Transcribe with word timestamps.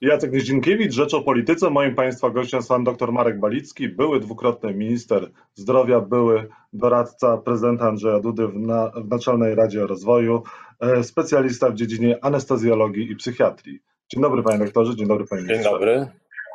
Jacek 0.00 0.32
Niedzinkiewicz, 0.32 0.92
Rzecz 0.92 1.14
o 1.14 1.22
Polityce. 1.22 1.70
Moim 1.70 1.94
Państwa 1.94 2.30
gościem 2.30 2.58
jest 2.58 2.68
Pan 2.68 2.84
dr 2.84 3.12
Marek 3.12 3.40
Balicki, 3.40 3.88
były 3.88 4.20
dwukrotny 4.20 4.74
minister 4.74 5.30
zdrowia, 5.54 6.00
były 6.00 6.48
doradca 6.72 7.38
prezydenta 7.38 7.88
Andrzeja 7.88 8.20
Dudy 8.20 8.48
w, 8.48 8.58
na, 8.58 8.90
w 8.90 9.08
Naczelnej 9.08 9.54
Radzie 9.54 9.86
Rozwoju, 9.86 10.42
e, 10.80 11.04
specjalista 11.04 11.70
w 11.70 11.74
dziedzinie 11.74 12.24
anestezjologii 12.24 13.12
i 13.12 13.16
psychiatrii. 13.16 13.80
Dzień 14.08 14.22
dobry 14.22 14.42
Panie 14.42 14.58
doktorze, 14.58 14.96
dzień 14.96 15.08
dobry 15.08 15.24
Panie 15.26 15.42
ministrze. 15.42 15.62
Dzień 15.64 15.72
dobry, 15.72 16.08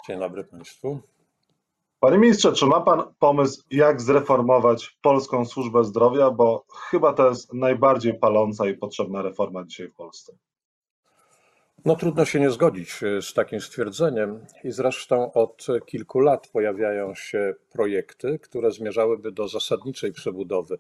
dzień 0.07 0.19
dobry 0.19 0.43
Państwu. 0.43 0.99
Panie 1.99 2.17
ministrze, 2.17 2.53
czy 2.53 2.65
ma 2.65 2.81
Pan 2.81 3.03
pomysł, 3.19 3.63
jak 3.71 4.01
zreformować 4.01 4.97
polską 5.01 5.45
służbę 5.45 5.83
zdrowia, 5.83 6.31
bo 6.31 6.65
chyba 6.89 7.13
to 7.13 7.29
jest 7.29 7.53
najbardziej 7.53 8.19
paląca 8.19 8.69
i 8.69 8.73
potrzebna 8.73 9.21
reforma 9.21 9.63
dzisiaj 9.65 9.87
w 9.87 9.95
Polsce? 9.95 10.33
No 11.85 11.95
trudno 11.95 12.25
się 12.25 12.39
nie 12.39 12.51
zgodzić 12.51 13.03
e, 13.03 13.21
z 13.21 13.33
takim 13.33 13.61
stwierdzeniem 13.61 14.45
i 14.63 14.71
zresztą 14.71 15.33
od 15.33 15.67
kilku 15.85 16.19
lat 16.19 16.47
pojawiają 16.47 17.15
się 17.15 17.53
projekty, 17.71 18.39
które 18.39 18.71
zmierzałyby 18.71 19.31
do 19.31 19.47
zasadniczej 19.47 20.13
przebudowy 20.13 20.77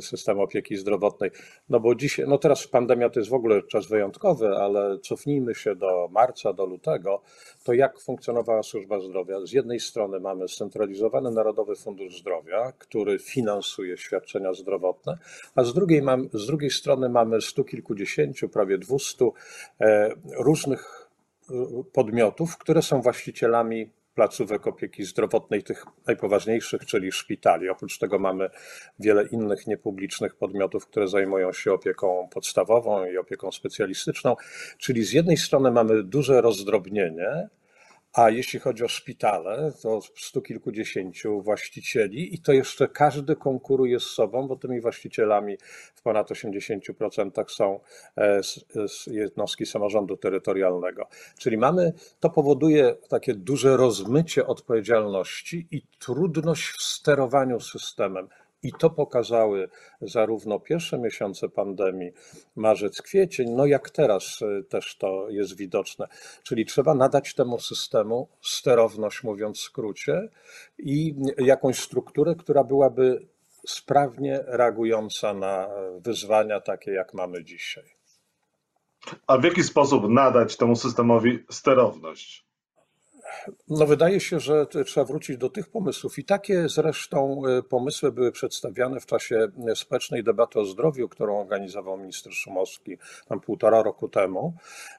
systemu 0.00 0.42
opieki 0.42 0.76
zdrowotnej. 0.76 1.30
No 1.68 1.80
bo 1.80 1.94
dzisiaj, 1.94 2.26
no 2.28 2.38
teraz 2.38 2.66
pandemia 2.66 3.10
to 3.10 3.20
jest 3.20 3.30
w 3.30 3.34
ogóle 3.34 3.62
czas 3.62 3.86
wyjątkowy, 3.86 4.48
ale 4.48 4.98
cofnijmy 4.98 5.54
się 5.54 5.76
do 5.76 6.08
marca, 6.12 6.52
do 6.52 6.66
lutego, 6.66 7.22
to 7.64 7.72
jak 7.72 8.00
funkcjonowała 8.00 8.62
służba 8.62 9.00
zdrowia? 9.00 9.46
Z 9.46 9.52
jednej 9.52 9.80
strony 9.80 10.20
mamy 10.20 10.48
scentralizowany 10.48 11.30
Narodowy 11.30 11.76
Fundusz 11.76 12.20
Zdrowia, 12.20 12.72
który 12.78 13.18
finansuje 13.18 13.96
świadczenia 13.96 14.52
zdrowotne, 14.52 15.18
a 15.54 15.64
z 15.64 15.74
drugiej, 15.74 16.02
mam, 16.02 16.28
z 16.32 16.46
drugiej 16.46 16.70
strony 16.70 17.08
mamy 17.08 17.40
stu 17.40 17.64
kilkudziesięciu, 17.64 18.48
prawie 18.48 18.78
dwustu 18.78 19.34
e, 19.80 20.10
różnych 20.38 21.10
e, 21.50 21.54
podmiotów, 21.92 22.58
które 22.58 22.82
są 22.82 23.02
właścicielami 23.02 23.90
placówek 24.14 24.66
opieki 24.66 25.04
zdrowotnej, 25.04 25.62
tych 25.62 25.84
najpoważniejszych, 26.06 26.86
czyli 26.86 27.12
szpitali. 27.12 27.68
Oprócz 27.68 27.98
tego 27.98 28.18
mamy 28.18 28.50
wiele 28.98 29.26
innych 29.26 29.66
niepublicznych 29.66 30.34
podmiotów, 30.34 30.86
które 30.86 31.08
zajmują 31.08 31.52
się 31.52 31.72
opieką 31.72 32.28
podstawową 32.32 33.04
i 33.04 33.18
opieką 33.18 33.52
specjalistyczną. 33.52 34.36
Czyli 34.78 35.04
z 35.04 35.12
jednej 35.12 35.36
strony 35.36 35.70
mamy 35.70 36.02
duże 36.02 36.40
rozdrobnienie, 36.40 37.48
a 38.14 38.30
jeśli 38.30 38.60
chodzi 38.60 38.84
o 38.84 38.88
szpitale, 38.88 39.72
to 39.82 40.00
stu 40.16 40.42
kilkudziesięciu 40.42 41.42
właścicieli 41.42 42.34
i 42.34 42.38
to 42.38 42.52
jeszcze 42.52 42.88
każdy 42.88 43.36
konkuruje 43.36 44.00
z 44.00 44.02
sobą, 44.02 44.48
bo 44.48 44.56
tymi 44.56 44.80
właścicielami 44.80 45.56
w 45.94 46.02
ponad 46.02 46.30
80% 46.30 47.48
są 47.48 47.80
e, 48.16 48.40
jednostki 49.06 49.66
samorządu 49.66 50.16
terytorialnego. 50.16 51.08
Czyli 51.38 51.58
mamy, 51.58 51.92
to 52.20 52.30
powoduje 52.30 52.94
takie 53.08 53.34
duże 53.34 53.76
rozmycie 53.76 54.46
odpowiedzialności 54.46 55.66
i 55.70 55.82
trudność 55.98 56.68
w 56.68 56.82
sterowaniu 56.82 57.60
systemem. 57.60 58.28
I 58.64 58.72
to 58.72 58.90
pokazały 58.90 59.68
zarówno 60.00 60.60
pierwsze 60.60 60.98
miesiące 60.98 61.48
pandemii, 61.48 62.12
marzec, 62.56 63.02
kwiecień, 63.02 63.50
no 63.50 63.66
jak 63.66 63.90
teraz 63.90 64.42
y, 64.42 64.64
też 64.64 64.96
to 64.96 65.30
jest 65.30 65.56
widoczne. 65.56 66.08
Czyli 66.42 66.66
trzeba 66.66 66.94
nadać 66.94 67.34
temu 67.34 67.58
systemu 67.58 68.28
sterowność, 68.42 69.22
mówiąc 69.22 69.58
w 69.58 69.62
skrócie, 69.62 70.28
i 70.78 71.14
jakąś 71.38 71.78
strukturę, 71.78 72.34
która 72.34 72.64
byłaby 72.64 73.26
sprawnie 73.66 74.40
reagująca 74.46 75.34
na 75.34 75.68
wyzwania 75.98 76.60
takie, 76.60 76.90
jak 76.92 77.14
mamy 77.14 77.44
dzisiaj. 77.44 77.84
A 79.26 79.38
w 79.38 79.44
jaki 79.44 79.62
sposób 79.62 80.08
nadać 80.08 80.56
temu 80.56 80.76
systemowi 80.76 81.44
sterowność? 81.50 82.44
No 83.68 83.86
wydaje 83.86 84.20
się, 84.20 84.40
że 84.40 84.66
trzeba 84.66 85.06
wrócić 85.06 85.36
do 85.36 85.50
tych 85.50 85.68
pomysłów 85.68 86.18
i 86.18 86.24
takie 86.24 86.68
zresztą 86.68 87.42
e, 87.46 87.62
pomysły 87.62 88.12
były 88.12 88.32
przedstawiane 88.32 89.00
w 89.00 89.06
czasie 89.06 89.48
e, 89.68 89.76
społecznej 89.76 90.24
debaty 90.24 90.60
o 90.60 90.64
zdrowiu, 90.64 91.08
którą 91.08 91.40
organizował 91.40 91.98
minister 91.98 92.32
Szumowski 92.32 92.98
tam 93.28 93.40
półtora 93.40 93.82
roku 93.82 94.08
temu. 94.08 94.54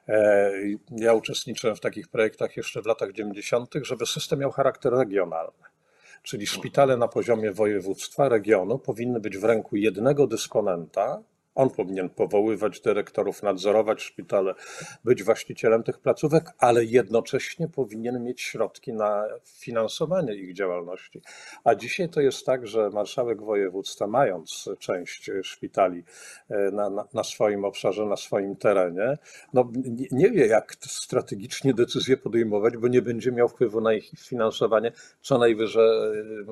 E, 0.08 0.52
ja 0.90 1.14
uczestniczyłem 1.14 1.76
w 1.76 1.80
takich 1.80 2.08
projektach 2.08 2.56
jeszcze 2.56 2.82
w 2.82 2.86
latach 2.86 3.12
90., 3.12 3.74
żeby 3.82 4.06
system 4.06 4.38
miał 4.38 4.50
charakter 4.50 4.92
regionalny. 4.92 5.64
Czyli 6.22 6.46
szpitale 6.46 6.96
na 6.96 7.08
poziomie 7.08 7.52
województwa, 7.52 8.28
regionu 8.28 8.78
powinny 8.78 9.20
być 9.20 9.38
w 9.38 9.44
ręku 9.44 9.76
jednego 9.76 10.26
dysponenta, 10.26 11.22
on 11.56 11.70
powinien 11.70 12.08
powoływać 12.08 12.80
dyrektorów, 12.80 13.42
nadzorować 13.42 14.02
szpitale, 14.02 14.54
być 15.04 15.22
właścicielem 15.22 15.82
tych 15.82 15.98
placówek, 15.98 16.44
ale 16.58 16.84
jednocześnie 16.84 17.68
powinien 17.68 18.24
mieć 18.24 18.40
środki 18.40 18.92
na 18.92 19.24
finansowanie 19.44 20.34
ich 20.34 20.54
działalności. 20.54 21.20
A 21.64 21.74
dzisiaj 21.74 22.08
to 22.08 22.20
jest 22.20 22.46
tak, 22.46 22.66
że 22.66 22.90
marszałek 22.90 23.42
województwa, 23.42 24.06
mając 24.06 24.68
część 24.78 25.30
szpitali 25.42 26.04
e, 26.50 26.70
na, 26.70 26.90
na, 26.90 27.04
na 27.14 27.24
swoim 27.24 27.64
obszarze, 27.64 28.06
na 28.06 28.16
swoim 28.16 28.56
terenie, 28.56 29.18
no, 29.52 29.70
nie, 29.74 30.06
nie 30.12 30.30
wie, 30.30 30.46
jak 30.46 30.74
strategicznie 30.86 31.74
decyzje 31.74 32.16
podejmować, 32.16 32.76
bo 32.76 32.88
nie 32.88 33.02
będzie 33.02 33.32
miał 33.32 33.48
wpływu 33.48 33.80
na 33.80 33.94
ich 33.94 34.10
finansowanie, 34.18 34.92
co 35.22 35.38
najwyżej 35.38 35.86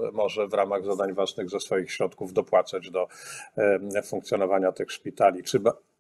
e, 0.09 0.13
może 0.13 0.49
w 0.49 0.55
ramach 0.55 0.85
zadań 0.85 1.13
własnych 1.13 1.51
ze 1.51 1.61
swoich 1.61 1.93
środków 1.93 2.33
dopłacać 2.33 2.91
do 2.91 3.09
e, 3.57 4.03
funkcjonowania 4.03 4.73
tych 4.73 4.93
szpitali. 4.95 5.43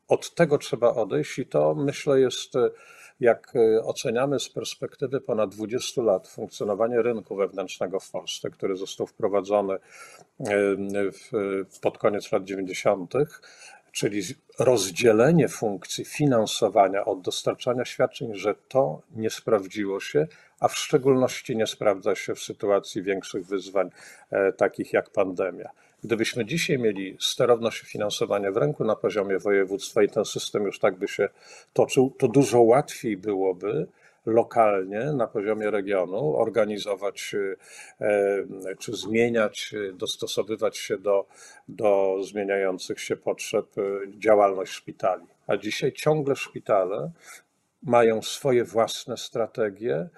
Od 0.08 0.34
tego 0.34 0.58
trzeba 0.58 0.94
odejść 0.94 1.38
i 1.38 1.46
to 1.46 1.74
myślę 1.74 2.20
jest, 2.20 2.56
e, 2.56 2.70
jak 3.20 3.52
e, 3.56 3.82
oceniamy 3.82 4.40
z 4.40 4.48
perspektywy 4.48 5.20
ponad 5.20 5.54
20 5.54 6.02
lat 6.02 6.28
funkcjonowanie 6.28 7.02
rynku 7.02 7.36
wewnętrznego 7.36 8.00
w 8.00 8.10
Polsce, 8.10 8.50
który 8.50 8.76
został 8.76 9.06
wprowadzony 9.06 9.74
e, 9.74 9.80
pod 11.82 11.98
koniec 11.98 12.32
lat 12.32 12.44
90., 12.44 13.12
czyli 13.92 14.22
rozdzielenie 14.58 15.48
funkcji 15.48 16.04
finansowania 16.04 17.04
od 17.04 17.20
dostarczania 17.20 17.84
świadczeń, 17.84 18.34
że 18.34 18.54
to 18.68 19.02
nie 19.10 19.30
sprawdziło 19.30 20.00
się, 20.00 20.26
a 20.60 20.68
w 20.68 20.76
szczególności 20.76 21.56
nie 21.56 21.66
sprawdza 21.66 22.14
się 22.14 22.34
w 22.34 22.40
sytuacji 22.40 23.02
większych 23.02 23.46
wyzwań, 23.46 23.90
takich 24.56 24.92
jak 24.92 25.10
pandemia. 25.10 25.70
Gdybyśmy 26.04 26.44
dzisiaj 26.44 26.78
mieli 26.78 27.16
sterowność 27.20 27.80
finansowania 27.80 28.52
w 28.52 28.56
ręku 28.56 28.84
na 28.84 28.96
poziomie 28.96 29.38
województwa 29.38 30.02
i 30.02 30.08
ten 30.08 30.24
system 30.24 30.62
już 30.62 30.78
tak 30.78 30.96
by 30.96 31.08
się 31.08 31.28
toczył, 31.72 32.14
to 32.18 32.28
dużo 32.28 32.60
łatwiej 32.60 33.16
byłoby 33.16 33.86
lokalnie 34.26 35.00
na 35.00 35.26
poziomie 35.26 35.70
regionu 35.70 36.36
organizować 36.36 37.34
e, 38.00 38.44
czy 38.78 38.96
zmieniać, 38.96 39.74
dostosowywać 39.92 40.78
się 40.78 40.98
do, 40.98 41.26
do 41.68 42.16
zmieniających 42.22 43.00
się 43.00 43.16
potrzeb 43.16 43.66
e, 43.78 43.82
działalność 44.18 44.72
szpitali. 44.72 45.26
A 45.46 45.56
dzisiaj 45.56 45.92
ciągle 45.92 46.36
szpitale 46.36 47.10
mają 47.82 48.22
swoje 48.22 48.64
własne 48.64 49.16
strategie, 49.16 50.08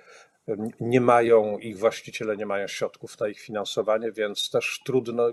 nie 0.80 1.00
mają, 1.00 1.58
ich 1.58 1.78
właściciele 1.78 2.36
nie 2.36 2.46
mają 2.46 2.66
środków 2.66 3.20
na 3.20 3.28
ich 3.28 3.40
finansowanie, 3.40 4.12
więc 4.12 4.50
też 4.50 4.80
trudno, 4.84 5.24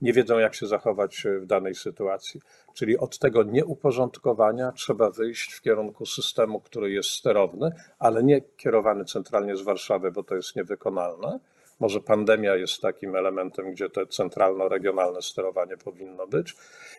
nie 0.00 0.12
wiedzą 0.12 0.38
jak 0.38 0.54
się 0.54 0.66
zachować 0.66 1.26
w 1.40 1.46
danej 1.46 1.74
sytuacji. 1.74 2.40
Czyli 2.74 2.98
od 2.98 3.18
tego 3.18 3.42
nieuporządkowania 3.42 4.72
trzeba 4.72 5.10
wyjść 5.10 5.52
w 5.52 5.60
kierunku 5.60 6.06
systemu, 6.06 6.60
który 6.60 6.90
jest 6.90 7.08
sterowny, 7.08 7.70
ale 7.98 8.24
nie 8.24 8.40
kierowany 8.40 9.04
centralnie 9.04 9.56
z 9.56 9.62
Warszawy, 9.62 10.12
bo 10.12 10.22
to 10.22 10.36
jest 10.36 10.56
niewykonalne. 10.56 11.40
Może 11.80 12.00
pandemia 12.00 12.56
jest 12.56 12.80
takim 12.80 13.16
elementem, 13.16 13.72
gdzie 13.72 13.90
to 13.90 14.06
centralno-regionalne 14.06 15.22
sterowanie 15.22 15.76
powinno 15.76 16.26
być 16.26 16.54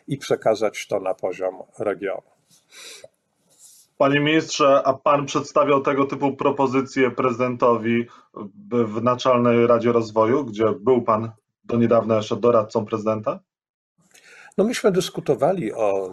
i 0.08 0.18
przekazać 0.18 0.88
to 0.88 1.00
na 1.00 1.14
poziom 1.14 1.64
regionu. 1.80 2.22
Panie 3.98 4.20
ministrze, 4.20 4.84
a 4.86 4.94
pan 4.94 5.26
przedstawiał 5.26 5.82
tego 5.82 6.06
typu 6.06 6.36
propozycje 6.36 7.12
prezydentowi 7.12 8.06
w 8.70 9.04
Naczelnej 9.04 9.68
Radzie 9.68 9.92
Rozwoju, 9.92 10.46
gdzie 10.46 10.66
był 10.80 11.02
pan 11.02 11.32
do 11.64 11.78
niedawna 11.78 12.16
jeszcze 12.16 12.36
doradcą 12.36 12.86
prezydenta? 12.86 13.40
No 14.58 14.64
myśmy 14.64 14.92
dyskutowali 14.92 15.74
o 15.74 16.12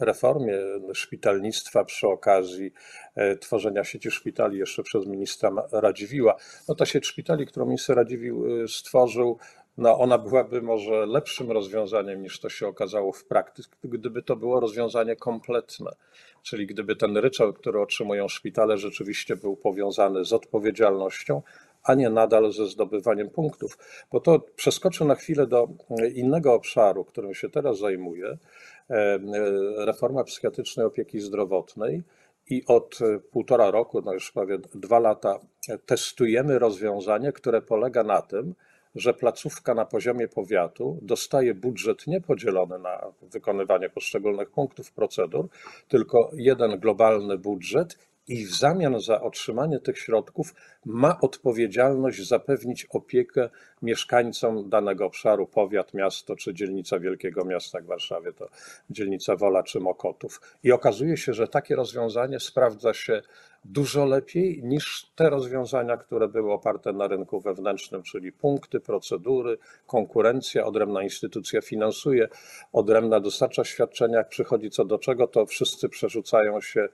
reformie 0.00 0.58
szpitalnictwa 0.94 1.84
przy 1.84 2.08
okazji 2.08 2.72
e, 3.14 3.36
tworzenia 3.36 3.84
sieci 3.84 4.10
szpitali 4.10 4.58
jeszcze 4.58 4.82
przez 4.82 5.06
ministra 5.06 5.50
Radziwiła. 5.72 6.36
No 6.68 6.74
ta 6.74 6.86
sieć 6.86 7.06
szpitali, 7.06 7.46
którą 7.46 7.66
minister 7.66 7.96
Radziwił 7.96 8.62
e, 8.64 8.68
stworzył, 8.68 9.38
no 9.78 9.98
ona 9.98 10.18
byłaby 10.18 10.62
może 10.62 11.06
lepszym 11.06 11.50
rozwiązaniem 11.50 12.22
niż 12.22 12.40
to 12.40 12.48
się 12.48 12.68
okazało 12.68 13.12
w 13.12 13.24
praktyce, 13.24 13.68
gdyby 13.84 14.22
to 14.22 14.36
było 14.36 14.60
rozwiązanie 14.60 15.16
kompletne. 15.16 15.90
Czyli 16.42 16.66
gdyby 16.66 16.96
ten 16.96 17.16
ryczałt, 17.16 17.58
który 17.58 17.80
otrzymują 17.80 18.28
szpitale, 18.28 18.78
rzeczywiście 18.78 19.36
był 19.36 19.56
powiązany 19.56 20.24
z 20.24 20.32
odpowiedzialnością, 20.32 21.42
a 21.82 21.94
nie 21.94 22.10
nadal 22.10 22.52
ze 22.52 22.66
zdobywaniem 22.66 23.30
punktów. 23.30 23.78
Bo 24.12 24.20
to 24.20 24.40
przeskoczę 24.56 25.04
na 25.04 25.14
chwilę 25.14 25.46
do 25.46 25.68
innego 26.14 26.54
obszaru, 26.54 27.04
którym 27.04 27.34
się 27.34 27.48
teraz 27.48 27.78
zajmuję, 27.78 28.38
e, 28.90 29.18
reforma 29.76 30.24
psychiatrycznej 30.24 30.86
opieki 30.86 31.20
zdrowotnej 31.20 32.02
i 32.50 32.62
od 32.66 32.98
półtora 33.30 33.70
roku, 33.70 34.02
no 34.04 34.12
już 34.12 34.32
prawie 34.32 34.58
dwa 34.74 34.98
lata, 34.98 35.38
testujemy 35.86 36.58
rozwiązanie, 36.58 37.32
które 37.32 37.62
polega 37.62 38.02
na 38.02 38.22
tym, 38.22 38.54
że 38.94 39.14
placówka 39.14 39.74
na 39.74 39.84
poziomie 39.84 40.28
powiatu 40.28 40.98
dostaje 41.02 41.54
budżet 41.54 42.06
nie 42.06 42.20
podzielony 42.20 42.78
na 42.78 43.12
wykonywanie 43.22 43.90
poszczególnych 43.90 44.50
punktów 44.50 44.92
procedur, 44.92 45.48
tylko 45.88 46.30
jeden 46.34 46.80
globalny 46.80 47.38
budżet 47.38 47.98
i 48.28 48.46
w 48.46 48.54
zamian 48.54 49.00
za 49.00 49.20
otrzymanie 49.20 49.80
tych 49.80 49.98
środków 49.98 50.54
ma 50.84 51.20
odpowiedzialność 51.20 52.28
zapewnić 52.28 52.86
opiekę 52.90 53.48
mieszkańcom 53.82 54.68
danego 54.70 55.06
obszaru, 55.06 55.46
powiat, 55.46 55.94
miasto 55.94 56.36
czy 56.36 56.54
dzielnica 56.54 56.98
wielkiego 56.98 57.44
miasta, 57.44 57.80
w 57.80 57.86
Warszawie 57.86 58.32
to 58.32 58.48
dzielnica 58.90 59.36
Wola 59.36 59.62
czy 59.62 59.80
Mokotów. 59.80 60.40
I 60.62 60.72
okazuje 60.72 61.16
się, 61.16 61.32
że 61.32 61.48
takie 61.48 61.76
rozwiązanie 61.76 62.40
sprawdza 62.40 62.94
się 62.94 63.22
dużo 63.64 64.04
lepiej 64.04 64.62
niż 64.62 65.06
te 65.14 65.30
rozwiązania, 65.30 65.96
które 65.96 66.28
były 66.28 66.52
oparte 66.52 66.92
na 66.92 67.06
rynku 67.06 67.40
wewnętrznym, 67.40 68.02
czyli 68.02 68.32
punkty, 68.32 68.80
procedury, 68.80 69.58
konkurencja, 69.86 70.64
odrębna 70.64 71.02
instytucja 71.02 71.60
finansuje, 71.60 72.28
odrębna 72.72 73.20
dostarcza 73.20 73.64
świadczenia, 73.64 74.18
jak 74.18 74.28
przychodzi 74.28 74.70
co 74.70 74.84
do 74.84 74.98
czego, 74.98 75.26
to 75.26 75.46
wszyscy 75.46 75.88
przerzucają 75.88 76.60
się 76.60 76.88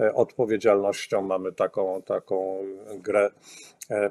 e, 0.00 0.14
odpowiedzialnością. 0.14 1.22
Mamy 1.22 1.52
taką, 1.52 2.02
taką 2.02 2.58
grę 2.98 3.30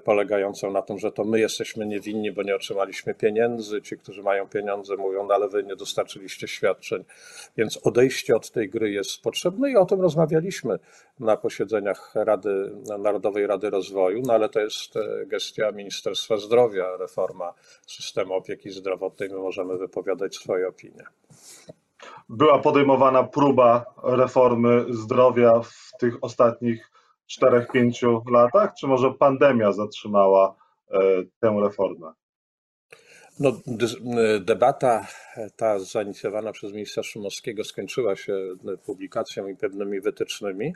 polegającą 0.04 0.72
na 0.72 0.82
tym, 0.82 1.00
że 1.00 1.12
to 1.12 1.24
my 1.24 1.40
jesteśmy 1.40 1.86
niewinni, 1.86 2.32
bo 2.32 2.44
nie 2.44 2.56
otrzymaliśmy 2.56 3.14
pieniędzy. 3.14 3.82
Ci, 3.82 3.98
którzy 3.98 4.24
mają 4.24 4.48
pieniądze, 4.48 4.98
mówią, 4.98 5.26
no 5.28 5.34
ale 5.34 5.50
wy 5.50 5.64
nie 5.64 5.76
dostarczyliście 5.76 6.48
świadczeń. 6.48 7.04
Więc 7.58 7.80
odejście 7.84 8.36
od 8.36 8.52
tej 8.52 8.70
gry 8.70 8.92
jest 8.92 9.22
potrzebne 9.22 9.72
i 9.72 9.76
o 9.76 9.86
tym 9.86 10.02
rozmawialiśmy 10.02 10.80
na 11.20 11.38
posiedzeniach 11.38 12.12
Rady, 12.16 12.72
Narodowej 13.00 13.48
Rady 13.48 13.70
Rozwoju, 13.70 14.22
no 14.26 14.34
ale 14.34 14.50
to 14.50 14.60
jest 14.60 14.98
e, 14.98 15.26
gestia 15.26 15.72
Ministerstwa 15.72 16.38
Zdrowia, 16.38 16.98
reforma 16.98 17.54
systemu 17.88 18.34
opieki 18.34 18.72
zdrowotnej. 18.72 19.30
My 19.30 19.36
możemy 19.36 19.78
wypowiadać 19.78 20.36
swoje 20.36 20.68
opinie. 20.68 21.04
Była 22.30 22.60
podejmowana 22.60 23.24
próba 23.24 23.86
reformy 24.04 24.86
zdrowia 24.90 25.60
w 25.60 25.92
tych 26.00 26.18
ostatnich 26.22 26.95
czterech, 27.28 27.72
pięciu 27.72 28.24
latach, 28.32 28.74
czy 28.80 28.88
może 28.88 29.14
pandemia 29.14 29.72
zatrzymała 29.72 30.56
e, 30.92 31.00
tę 31.40 31.58
reformę? 31.64 32.14
No, 33.40 33.52
debata 34.40 35.08
ta 35.56 35.80
zainicjowana 35.80 36.52
przez 36.52 36.74
ministra 36.74 37.04
Szumowskiego 37.04 37.64
skończyła 37.64 38.16
się 38.16 38.34
publikacją 38.86 39.48
i 39.48 39.56
pewnymi 39.56 40.02
wytycznymi. 40.02 40.74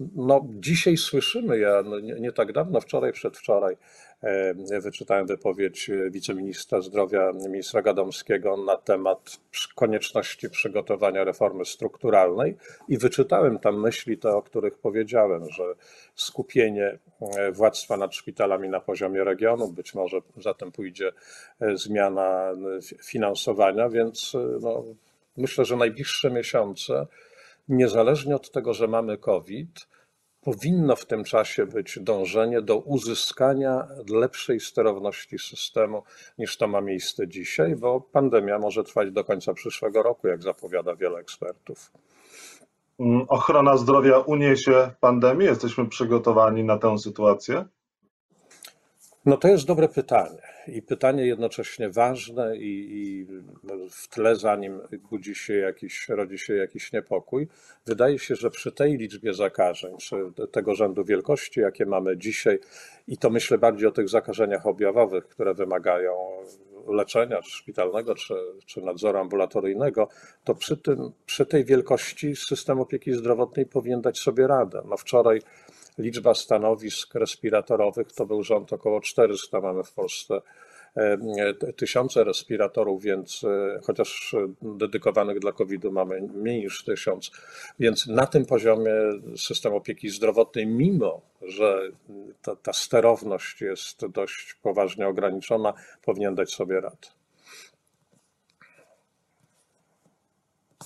No, 0.00 0.46
dzisiaj 0.48 0.96
słyszymy, 0.96 1.58
ja 1.58 1.82
no, 1.84 2.00
nie, 2.00 2.14
nie, 2.14 2.32
tak 2.32 2.52
dawno, 2.52 2.80
wczoraj, 2.80 3.12
przedwczoraj, 3.12 3.76
e, 4.22 4.80
wyczytałem 4.80 5.26
wypowiedź 5.26 5.90
wiceministra 6.10 6.80
zdrowia, 6.80 7.32
ministra 7.32 7.82
Gadomskiego 7.82 8.56
na 8.56 8.76
temat 8.76 9.38
konieczności 9.74 10.50
przygotowania 10.50 11.24
reformy 11.24 11.64
strukturalnej 11.64 12.56
i 12.88 12.98
wyczytałem 12.98 13.58
tam 13.58 13.80
myśli 13.80 14.18
te, 14.18 14.30
o 14.30 14.42
których 14.42 14.78
powiedziałem, 14.78 15.50
że 15.50 15.64
skupienie 16.14 16.98
e, 17.20 17.52
władztwa 17.52 17.96
nad 17.96 18.14
szpitalami 18.14 18.68
na 18.68 18.80
poziomie 18.80 19.24
regionu, 19.24 19.68
być 19.68 19.94
może 19.94 20.18
za 20.36 20.54
tym 20.54 20.72
pójdzie 20.72 21.12
e, 21.60 21.76
zmiana 21.76 22.52
finansowania, 23.04 23.88
więc 23.88 24.32
no, 24.60 24.84
myślę, 25.36 25.64
że 25.64 25.76
najbliższe 25.76 26.30
miesiące 26.30 27.06
niezależnie 27.68 28.36
od 28.36 28.50
tego, 28.50 28.74
że 28.74 28.88
mamy 28.88 29.18
COVID, 29.18 29.88
powinno 30.40 30.96
w 30.96 31.06
tym 31.06 31.24
czasie 31.24 31.66
być 31.66 31.98
dążenie 32.02 32.62
do 32.62 32.78
uzyskania 32.78 33.88
lepszej 34.10 34.60
sterowności 34.60 35.38
systemu 35.38 36.02
niż 36.38 36.56
to 36.56 36.68
ma 36.68 36.80
miejsce 36.80 37.28
dzisiaj, 37.28 37.76
bo 37.76 38.00
pandemia 38.00 38.58
może 38.58 38.84
trwać 38.84 39.10
do 39.10 39.24
końca 39.24 39.54
przyszłego 39.54 40.02
roku, 40.02 40.28
jak 40.28 40.42
zapowiada 40.42 40.96
wiele 40.96 41.18
ekspertów. 41.18 41.92
Mm, 43.00 43.24
ochrona 43.28 43.76
zdrowia 43.76 44.18
uniesie 44.18 44.90
pandemię? 45.00 45.44
Jesteśmy 45.44 45.88
przygotowani 45.88 46.64
na 46.64 46.78
tę 46.78 46.98
sytuację? 46.98 47.64
No 49.26 49.36
to 49.36 49.48
jest 49.48 49.66
dobre 49.66 49.88
pytanie 49.88 50.42
i 50.66 50.82
pytanie 50.82 51.26
jednocześnie 51.26 51.90
ważne 51.90 52.56
i, 52.56 52.88
i, 52.90 53.26
w 53.90 54.08
tle, 54.08 54.36
zanim 54.36 54.80
budzi 55.10 55.34
się 55.34 55.54
jakiś, 55.54 56.08
rodzi 56.08 56.38
się 56.38 56.54
jakiś 56.54 56.92
niepokój. 56.92 57.48
Wydaje 57.86 58.18
się, 58.18 58.34
że 58.36 58.50
przy 58.50 58.72
tej 58.72 58.96
liczbie 58.96 59.34
zakażeń, 59.34 59.96
czy 59.96 60.16
tego 60.52 60.74
rzędu 60.74 61.04
wielkości, 61.04 61.60
jakie 61.60 61.86
mamy 61.86 62.16
dzisiaj, 62.16 62.58
i 63.08 63.18
to 63.18 63.30
myślę 63.30 63.58
bardziej 63.58 63.88
o 63.88 63.92
tych 63.92 64.08
zakażeniach 64.08 64.66
objawowych, 64.66 65.28
które 65.28 65.54
wymagają 65.54 66.12
leczenia 66.88 67.42
czy 67.42 67.50
szpitalnego, 67.50 68.14
czy, 68.14 68.34
czy 68.66 68.80
nadzoru 68.80 69.18
ambulatoryjnego, 69.18 70.08
to 70.44 70.54
przy, 70.54 70.76
tym, 70.76 71.12
przy 71.26 71.46
tej 71.46 71.64
wielkości 71.64 72.36
system 72.36 72.80
opieki 72.80 73.12
zdrowotnej 73.12 73.66
powinien 73.66 74.00
dać 74.00 74.18
sobie 74.18 74.46
radę. 74.46 74.82
No 74.88 74.96
wczoraj 74.96 75.40
liczba 75.98 76.34
stanowisk 76.34 77.14
respiratorowych 77.14 78.12
to 78.12 78.26
był 78.26 78.42
rząd 78.42 78.72
około 78.72 79.00
400, 79.00 79.60
mamy 79.60 79.84
w 79.84 79.92
Polsce 79.92 80.40
e, 80.96 81.18
tysiące 81.76 82.24
respiratorów, 82.24 83.02
więc 83.02 83.44
e, 83.44 83.80
chociaż 83.82 84.36
dedykowanych 84.62 85.38
dla 85.38 85.52
COVID-u 85.52 85.92
mamy 85.92 86.20
mniej 86.20 86.60
niż 86.60 86.84
tysiąc, 86.84 87.30
więc 87.78 88.06
na 88.06 88.26
tym 88.26 88.46
poziomie 88.46 88.92
system 89.36 89.74
opieki 89.74 90.08
zdrowotnej, 90.08 90.66
mimo 90.66 91.20
że 91.42 91.90
ta, 92.42 92.56
ta 92.56 92.72
sterowność 92.72 93.60
jest 93.60 94.06
dość 94.06 94.54
poważnie 94.54 95.08
ograniczona, 95.08 95.72
powinien 96.04 96.34
dać 96.34 96.50
sobie 96.50 96.80
radę. 96.80 97.15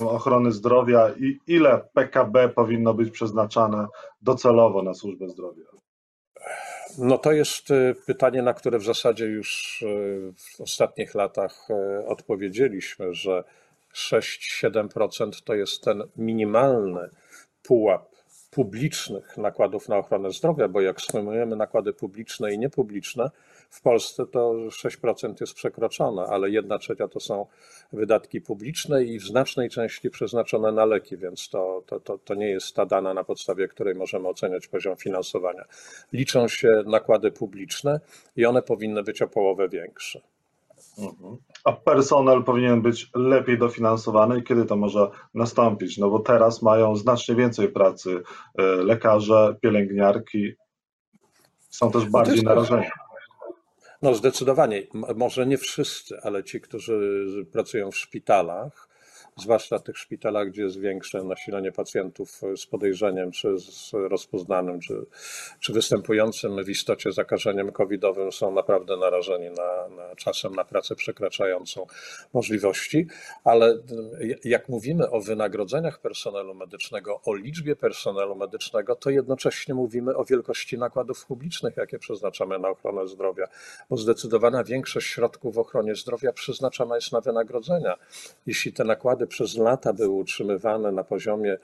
Ochrony 0.08 0.52
zdrowia 0.52 1.11
i 1.19 1.38
ile 1.47 1.81
PKB 1.94 2.49
powinno 2.49 2.94
być 2.94 3.11
przeznaczane 3.11 3.87
docelowo 4.23 4.82
na 4.82 4.94
służbę 4.94 5.29
zdrowia? 5.29 5.64
No 6.99 7.19
to 7.19 7.32
jest 7.32 7.70
y, 7.70 7.94
pytanie, 8.06 8.43
na 8.43 8.55
które 8.55 8.79
w 8.79 8.85
zasadzie 8.85 9.26
już 9.26 9.82
y, 9.82 10.32
w 10.37 10.61
ostatnich 10.61 11.14
latach 11.14 11.69
y, 11.70 12.06
odpowiedzieliśmy, 12.06 13.14
że 13.14 13.44
6-7% 13.94 15.43
to 15.44 15.55
jest 15.55 15.85
ten 15.85 16.03
minimalny 16.17 17.11
pułap 17.62 18.10
publicznych 18.50 19.37
nakładów 19.37 19.88
na 19.88 19.97
ochronę 19.97 20.31
zdrowia, 20.31 20.69
bo 20.69 20.81
jak 20.81 21.00
sumujemy 21.00 21.56
nakłady 21.56 21.93
publiczne 21.93 22.55
i 22.55 22.58
niepubliczne, 22.58 23.31
w 23.70 23.82
Polsce 23.82 24.27
to 24.27 24.53
6% 24.53 25.34
jest 25.41 25.55
przekroczone, 25.55 26.22
ale 26.22 26.51
1 26.51 26.79
trzecia 26.79 27.08
to 27.08 27.20
są 27.20 27.46
wydatki 27.93 28.41
publiczne 28.41 29.05
i 29.05 29.19
w 29.19 29.22
znacznej 29.22 29.70
części 29.70 30.10
przeznaczone 30.10 30.72
na 30.72 30.84
leki, 30.84 31.17
więc 31.17 31.48
to, 31.48 31.82
to, 31.86 32.01
to, 32.01 32.19
to 32.19 32.34
nie 32.34 32.48
jest 32.48 32.75
ta 32.75 32.86
dana, 32.86 33.15
na 33.15 33.25
podstawie 33.25 33.69
której 33.69 33.94
możemy 33.94 34.29
oceniać 34.29 34.69
poziom 34.69 34.96
finansowania. 34.96 35.65
Liczą 36.13 36.48
się 36.48 36.69
nakłady 36.86 37.32
publiczne 37.32 38.01
i 38.36 38.46
one 38.46 38.63
powinny 38.63 39.03
być 39.03 39.22
o 39.22 39.29
połowę 39.29 39.69
większe. 39.69 40.20
Mhm. 40.99 41.37
A 41.65 41.73
personel 41.73 42.44
powinien 42.44 42.82
być 42.82 43.11
lepiej 43.15 43.59
dofinansowany 43.59 44.39
i 44.39 44.43
kiedy 44.43 44.65
to 44.65 44.77
może 44.77 45.11
nastąpić? 45.35 45.99
No 45.99 46.11
bo 46.11 46.19
teraz 46.19 46.63
mają 46.63 46.97
znacznie 46.97 47.35
więcej 47.35 47.69
pracy 47.69 48.23
e, 48.59 48.63
lekarze, 48.63 49.56
pielęgniarki, 49.63 50.53
są 51.70 51.91
też 51.91 52.05
bardziej 52.06 52.43
narażeni. 52.43 52.87
No 54.03 54.15
zdecydowanie, 54.15 54.82
może 55.17 55.47
nie 55.47 55.59
wszyscy, 55.59 56.20
ale 56.23 56.44
ci, 56.44 56.61
którzy 56.61 57.47
pracują 57.53 57.91
w 57.91 57.97
szpitalach, 57.97 58.90
zwłaszcza 59.37 59.79
w 59.79 59.82
tych 59.82 59.99
szpitalach, 59.99 60.49
gdzie 60.49 60.63
jest 60.63 60.81
większe 60.81 61.25
nasilenie 61.25 61.72
pacjentów 61.72 62.41
z 62.56 62.67
podejrzeniem, 62.67 63.31
czy 63.31 63.58
z 63.58 63.91
rozpoznanym, 63.93 64.81
czy, 64.81 65.06
czy 65.60 65.72
występującym 65.72 66.65
w 66.65 66.69
istocie 66.69 67.13
zakażeniem 67.13 67.72
covidowym, 67.72 68.32
są 68.32 68.53
naprawdę 68.53 68.96
narażeni 68.96 69.51
na, 69.51 69.89
na 69.96 70.17
czasem 70.17 70.55
na 70.55 70.65
pracę 70.65 70.94
przekraczającą 70.94 71.87
możliwości. 72.32 73.06
Ale 73.44 73.79
jak 74.44 74.69
mówimy 74.69 75.10
o 75.10 75.20
wynagrodzeniach 75.20 76.01
personelu 76.01 76.55
medycznego, 76.55 77.20
o 77.25 77.34
liczbie 77.34 77.77
personelu 77.77 78.37
medycznego, 78.37 78.96
to 78.96 79.10
jednocześnie 79.10 79.75
mówimy 79.75 80.17
o 80.17 80.25
wielkości 80.25 80.79
nakładów 80.79 81.27
publicznych, 81.27 81.77
jakie 81.77 81.99
przeznaczamy 81.99 82.58
na 82.58 82.69
ochronę 82.69 83.08
zdrowia, 83.08 83.46
bo 83.91 83.96
zdecydowana 83.96 84.65
większość 84.65 85.06
środków 85.06 85.55
w 85.55 85.58
ochronie 85.58 85.94
zdrowia 85.94 86.32
przeznaczana 86.32 86.94
jest 86.94 87.13
na 87.13 87.20
wynagrodzenia. 87.20 87.96
Jeśli 88.46 88.72
te 88.72 88.84
nakłady 88.84 89.27
przez 89.31 89.56
lata 89.56 89.93
były 89.93 90.15
utrzymywane 90.15 90.93
na 90.93 91.05
poziomie 91.05 91.56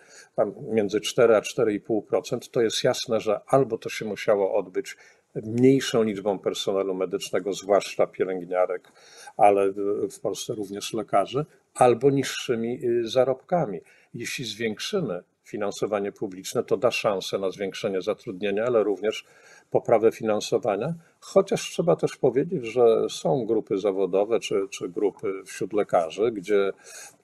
między 0.73 1.01
4 1.01 1.37
a 1.37 1.41
4,5%, 1.41 2.51
to 2.51 2.63
jest 2.63 2.85
jasne, 2.85 3.21
że 3.21 3.41
albo 3.47 3.79
to 3.79 3.89
się 3.89 4.05
musiało 4.05 4.55
odbyć 4.55 4.97
mniejszą 5.35 6.03
liczbą 6.03 6.39
personelu 6.39 6.95
medycznego, 6.95 7.53
zwłaszcza 7.53 8.07
pielęgniarek, 8.07 8.93
ale 9.37 9.73
w 10.11 10.21
Polsce 10.21 10.55
również 10.55 10.93
lekarzy, 10.93 11.47
albo 11.75 12.11
niższymi 12.11 12.85
y, 12.85 13.09
zarobkami. 13.09 13.81
Jeśli 14.15 14.45
zwiększymy 14.45 15.23
finansowanie 15.47 16.13
publiczne, 16.13 16.65
to 16.65 16.77
da 16.77 16.91
szansę 16.91 17.39
na 17.39 17.51
zwiększenie 17.51 18.03
zatrudnienia, 18.03 18.65
ale 18.65 18.83
również 18.83 19.25
poprawę 19.71 20.13
finansowania. 20.13 20.95
Chociaż 21.21 21.71
trzeba 21.71 21.97
też 21.97 22.17
powiedzieć, 22.17 22.65
że 22.65 23.07
są 23.11 23.47
grupy 23.47 23.79
zawodowe 23.79 24.41
czy, 24.41 24.69
czy 24.71 24.89
grupy 24.89 25.43
wśród 25.47 25.73
lekarzy, 25.73 26.33
gdzie 26.33 26.73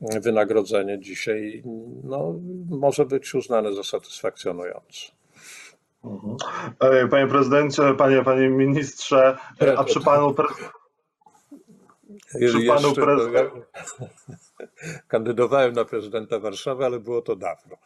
wynagrodzenie 0.00 0.98
dzisiaj 0.98 1.62
no, 2.04 2.34
może 2.70 3.06
być 3.06 3.34
uznane 3.34 3.74
za 3.74 3.82
satysfakcjonujące. 3.82 5.12
Mhm. 6.04 6.36
E, 6.80 7.08
panie 7.08 7.26
prezydencie, 7.26 7.82
panie, 7.98 8.22
panie 8.22 8.48
ministrze, 8.48 9.36
a 9.76 9.84
przy 9.84 10.00
panu, 10.00 10.34
pre... 12.32 12.48
przy 12.48 12.66
panu 12.66 12.94
prezydencie. 12.94 13.62
Kandydowałem 15.08 15.72
na 15.72 15.84
prezydenta 15.84 16.38
Warszawy, 16.38 16.84
ale 16.84 17.00
było 17.00 17.22
to 17.22 17.36
dawno. 17.36 17.76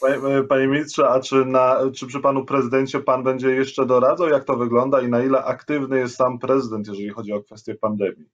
Panie, 0.00 0.42
panie 0.48 0.66
ministrze, 0.66 1.08
a 1.08 1.20
czy, 1.20 1.44
na, 1.44 1.78
czy 1.94 2.06
przy 2.06 2.20
panu 2.20 2.44
prezydencie 2.44 3.00
pan 3.00 3.22
będzie 3.22 3.50
jeszcze 3.50 3.86
doradzał, 3.86 4.28
jak 4.28 4.44
to 4.44 4.56
wygląda 4.56 5.00
i 5.00 5.08
na 5.08 5.24
ile 5.24 5.44
aktywny 5.44 5.98
jest 5.98 6.16
sam 6.16 6.38
prezydent, 6.38 6.88
jeżeli 6.88 7.10
chodzi 7.10 7.32
o 7.32 7.42
kwestię 7.42 7.74
pandemii? 7.74 8.28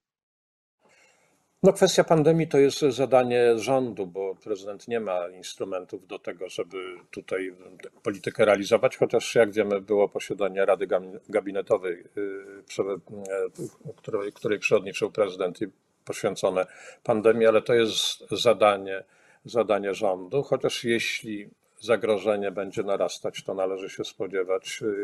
No, 1.63 1.73
kwestia 1.73 2.03
pandemii 2.03 2.47
to 2.47 2.57
jest 2.57 2.79
zadanie 2.79 3.57
rządu, 3.57 4.07
bo 4.07 4.35
prezydent 4.35 4.87
nie 4.87 4.99
ma 4.99 5.29
instrumentów 5.29 6.07
do 6.07 6.19
tego, 6.19 6.49
żeby 6.49 6.77
tutaj 7.11 7.55
politykę 8.03 8.45
realizować, 8.45 8.97
chociaż 8.97 9.35
jak 9.35 9.51
wiemy, 9.51 9.81
było 9.81 10.09
posiadanie 10.09 10.65
Rady 10.65 10.87
Gabinetowej, 11.29 12.03
y, 12.17 13.93
której, 13.95 14.33
której 14.33 14.59
przewodniczył 14.59 15.11
prezydent 15.11 15.61
i 15.61 15.65
poświęcone 16.05 16.65
pandemii, 17.03 17.47
ale 17.47 17.61
to 17.61 17.73
jest 17.73 18.29
zadanie, 18.31 19.03
zadanie 19.45 19.93
rządu, 19.93 20.43
chociaż 20.43 20.83
jeśli 20.83 21.49
zagrożenie 21.83 22.51
będzie 22.51 22.83
narastać, 22.83 23.43
to 23.43 23.53
należy 23.53 23.89
się 23.89 24.03
spodziewać 24.03 24.79
y, 24.81 24.95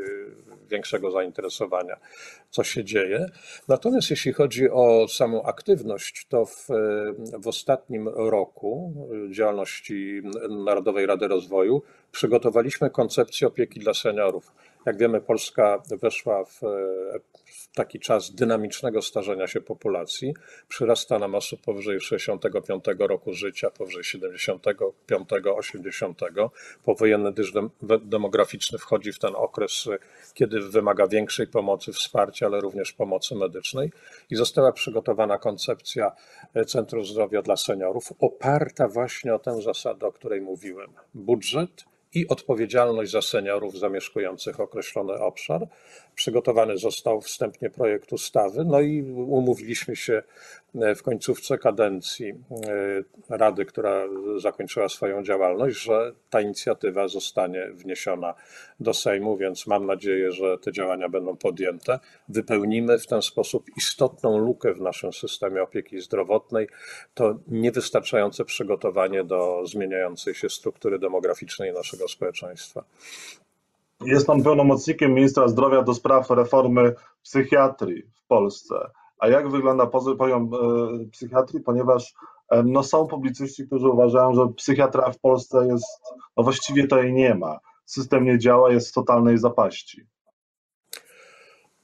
większego 0.70 1.12
zainteresowania, 1.12 1.98
co 2.50 2.64
się 2.64 2.84
dzieje. 2.84 3.26
Natomiast 3.68 4.10
jeśli 4.10 4.34
chodzi 4.34 4.70
o 4.70 5.08
samą 5.08 5.44
aktywność, 5.44 6.26
to 6.30 6.46
w, 6.46 6.68
w 7.40 7.48
ostatnim 7.48 8.08
roku 8.08 8.94
działalności 9.32 10.22
Narodowej 10.50 11.06
Rady 11.06 11.28
Rozwoju 11.28 11.82
przygotowaliśmy 12.12 12.90
koncepcję 12.90 13.48
opieki 13.48 13.80
dla 13.80 13.94
seniorów. 13.94 14.52
Jak 14.86 14.98
wiemy, 14.98 15.22
Polska 15.22 15.82
weszła 16.02 16.46
w 16.46 16.62
taki 17.76 18.00
czas 18.00 18.32
dynamicznego 18.32 19.02
starzenia 19.02 19.48
się 19.48 19.62
populacji. 19.62 20.34
Przyrasta 20.68 21.20
nam 21.20 21.36
osób 21.36 21.62
powyżej 21.62 22.00
65 22.00 22.84
roku 23.00 23.34
życia, 23.34 23.70
powyżej 23.70 24.04
75, 24.04 25.30
80. 25.56 26.22
Powojenny 26.84 27.32
dyż 27.32 27.54
demograficzny 28.02 28.78
wchodzi 28.78 29.14
w 29.14 29.20
ten 29.20 29.36
okres, 29.36 29.86
kiedy 30.34 30.62
wymaga 30.62 31.08
większej 31.08 31.48
pomocy, 31.48 31.94
wsparcia, 31.94 32.46
ale 32.46 32.60
również 32.60 32.94
pomocy 32.94 33.36
medycznej. 33.36 33.92
I 34.30 34.36
została 34.36 34.72
przygotowana 34.72 35.38
koncepcja 35.38 36.12
Centrum 36.68 37.06
Zdrowia 37.06 37.42
dla 37.42 37.56
Seniorów, 37.56 38.14
oparta 38.20 38.88
właśnie 38.88 39.36
o 39.36 39.40
tę 39.40 39.62
zasadę, 39.62 40.08
o 40.08 40.12
której 40.12 40.42
mówiłem. 40.42 40.94
Budżet 41.14 41.86
i 42.14 42.28
odpowiedzialność 42.28 43.12
za 43.12 43.22
seniorów 43.22 43.80
zamieszkujących 43.80 44.60
określony 44.60 45.14
obszar. 45.14 45.68
Przygotowany 46.16 46.78
został 46.78 47.22
wstępnie 47.22 47.70
projekt 47.70 48.14
ustawy, 48.14 48.66
no 48.66 48.82
i 48.82 49.02
umówiliśmy 49.12 49.96
się 49.96 50.24
w 50.96 51.04
końcówce 51.04 51.58
kadencji 51.58 52.30
e, 52.30 53.38
Rady, 53.38 53.66
która 53.66 54.04
zakończyła 54.38 54.90
swoją 54.90 55.24
działalność, 55.24 55.82
że 55.82 56.14
ta 56.30 56.42
inicjatywa 56.42 57.08
zostanie 57.08 57.68
wniesiona 57.74 58.34
do 58.80 58.94
Sejmu, 58.94 59.38
więc 59.38 59.68
mam 59.68 59.86
nadzieję, 59.86 60.32
że 60.32 60.58
te 60.58 60.72
działania 60.72 61.10
będą 61.10 61.38
podjęte. 61.38 62.00
Wypełnimy 62.30 63.00
w 63.00 63.08
ten 63.08 63.22
sposób 63.22 63.66
istotną 63.78 64.38
lukę 64.38 64.74
w 64.74 64.82
naszym 64.82 65.14
systemie 65.14 65.64
opieki 65.64 66.02
zdrowotnej. 66.02 66.68
To 67.14 67.40
niewystarczające 67.48 68.46
przygotowanie 68.46 69.24
do 69.24 69.62
zmieniającej 69.66 70.36
się 70.36 70.50
struktury 70.50 71.00
demograficznej 71.00 71.74
naszego 71.74 72.08
społeczeństwa. 72.08 72.84
Jest 74.06 74.28
pan 74.28 74.44
pełnomocnikiem 74.44 75.14
ministra 75.14 75.48
zdrowia 75.48 75.82
do 75.82 75.94
spraw 75.94 76.30
reformy 76.30 76.94
psychiatrii 77.24 78.04
w 78.04 78.28
Polsce. 78.28 78.76
A 79.20 79.28
jak 79.28 79.50
wygląda 79.50 79.88
poziom 80.18 80.52
e, 80.54 81.10
psychiatrii? 81.12 81.64
Ponieważ 81.64 82.14
e, 82.50 82.64
no, 82.64 82.84
są 82.84 83.08
publicyści, 83.08 83.68
którzy 83.68 83.90
uważają, 83.90 84.34
że 84.34 84.48
psychiatra 84.56 85.12
w 85.12 85.20
Polsce 85.20 85.68
jest, 85.68 86.02
no 86.38 86.44
właściwie 86.44 86.88
to 86.88 87.04
jej 87.04 87.14
nie 87.14 87.36
ma. 87.36 87.60
System 87.86 88.24
nie 88.24 88.40
działa, 88.40 88.72
jest 88.72 88.90
w 88.90 88.94
totalnej 88.94 89.38
zapaści. 89.38 90.06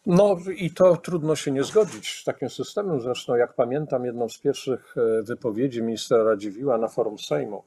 No 0.05 0.37
i 0.57 0.71
to 0.71 0.97
trudno 0.97 1.35
się 1.35 1.51
nie 1.51 1.63
zgodzić 1.63 2.19
z 2.21 2.23
takim 2.23 2.49
systemem. 2.49 3.01
Zresztą, 3.01 3.35
jak 3.35 3.53
pamiętam, 3.53 4.05
jedną 4.05 4.29
z 4.29 4.37
pierwszych 4.37 4.95
e, 4.97 5.23
wypowiedzi 5.23 5.83
ministra 5.83 6.23
Radziwiła 6.23 6.77
na 6.77 6.87
forum 6.87 7.19
Sejmu 7.19 7.63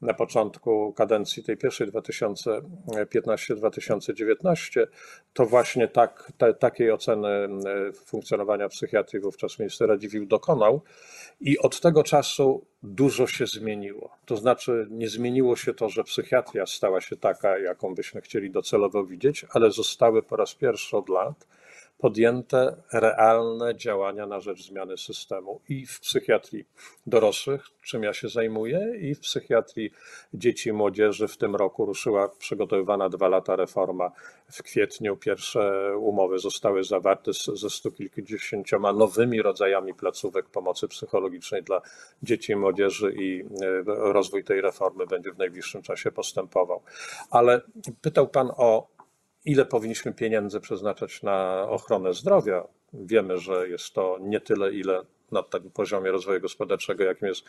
na 0.00 0.14
początku 0.14 0.92
kadencji 0.92 1.44
tej 1.44 1.56
pierwszej 1.56 1.88
2015-2019, 1.88 4.86
to 5.32 5.46
właśnie 5.46 5.88
tak, 5.88 6.32
te, 6.38 6.54
takiej 6.54 6.92
oceny 6.92 7.28
e, 7.28 7.48
funkcjonowania 7.92 8.68
psychiatrii 8.68 9.22
wówczas 9.22 9.58
minister 9.58 9.88
Radziwiłł 9.88 10.26
dokonał 10.26 10.82
i 11.40 11.58
od 11.58 11.80
tego 11.80 12.02
czasu 12.02 12.66
dużo 12.82 13.26
się 13.26 13.46
zmieniło. 13.46 14.10
To 14.24 14.36
znaczy 14.36 14.86
nie 14.90 15.08
zmieniło 15.08 15.56
się 15.56 15.74
to, 15.74 15.88
że 15.88 16.04
psychiatria 16.04 16.66
stała 16.66 17.00
się 17.00 17.16
taka, 17.16 17.58
jaką 17.58 17.94
byśmy 17.94 18.20
chcieli 18.20 18.50
docelowo 18.50 19.04
widzieć, 19.04 19.46
ale 19.50 19.70
zostały 19.70 20.22
po 20.22 20.36
raz 20.36 20.54
pierwszy 20.54 20.96
od 20.96 21.08
lat 21.08 21.46
podjęte 22.04 22.76
realne 22.92 23.76
działania 23.76 24.26
na 24.26 24.40
rzecz 24.40 24.66
zmiany 24.66 24.98
systemu 24.98 25.60
i 25.68 25.86
w 25.86 26.00
psychiatrii 26.00 26.64
dorosłych, 27.06 27.66
czym 27.82 28.02
ja 28.02 28.12
się 28.12 28.28
zajmuję, 28.28 28.92
i 29.00 29.14
w 29.14 29.20
psychiatrii 29.20 29.90
dzieci 30.34 30.68
i 30.68 30.72
młodzieży. 30.72 31.28
W 31.28 31.36
tym 31.36 31.56
roku 31.56 31.86
ruszyła 31.86 32.28
przygotowywana 32.28 33.08
dwa 33.08 33.28
lata 33.28 33.56
reforma. 33.56 34.12
W 34.52 34.62
kwietniu 34.62 35.16
pierwsze 35.16 35.92
umowy 35.98 36.38
zostały 36.38 36.84
zawarte 36.84 37.32
ze 37.54 37.70
stu 37.70 37.92
kilkudziesięcioma 37.92 38.92
nowymi 38.92 39.42
rodzajami 39.42 39.94
placówek 39.94 40.48
pomocy 40.48 40.88
psychologicznej 40.88 41.62
dla 41.62 41.82
dzieci 42.22 42.52
i 42.52 42.56
młodzieży 42.56 43.14
i 43.18 43.40
e, 43.40 43.82
rozwój 43.86 44.44
tej 44.44 44.60
reformy 44.60 45.06
będzie 45.06 45.32
w 45.32 45.38
najbliższym 45.38 45.82
czasie 45.82 46.12
postępował. 46.12 46.82
Ale 47.30 47.60
pytał 48.02 48.28
Pan 48.28 48.50
o 48.56 48.93
ile 49.44 49.66
powinniśmy 49.66 50.12
pieniędzy 50.12 50.60
przeznaczać 50.60 51.22
na 51.22 51.68
ochronę 51.68 52.14
zdrowia. 52.14 52.64
Wiemy, 52.92 53.38
że 53.38 53.68
jest 53.68 53.92
to 53.92 54.18
nie 54.20 54.40
tyle, 54.40 54.72
ile 54.72 55.02
na 55.32 55.42
tym 55.42 55.70
poziomie 55.70 56.10
rozwoju 56.10 56.40
gospodarczego, 56.40 57.04
jakim 57.04 57.28
jest 57.28 57.44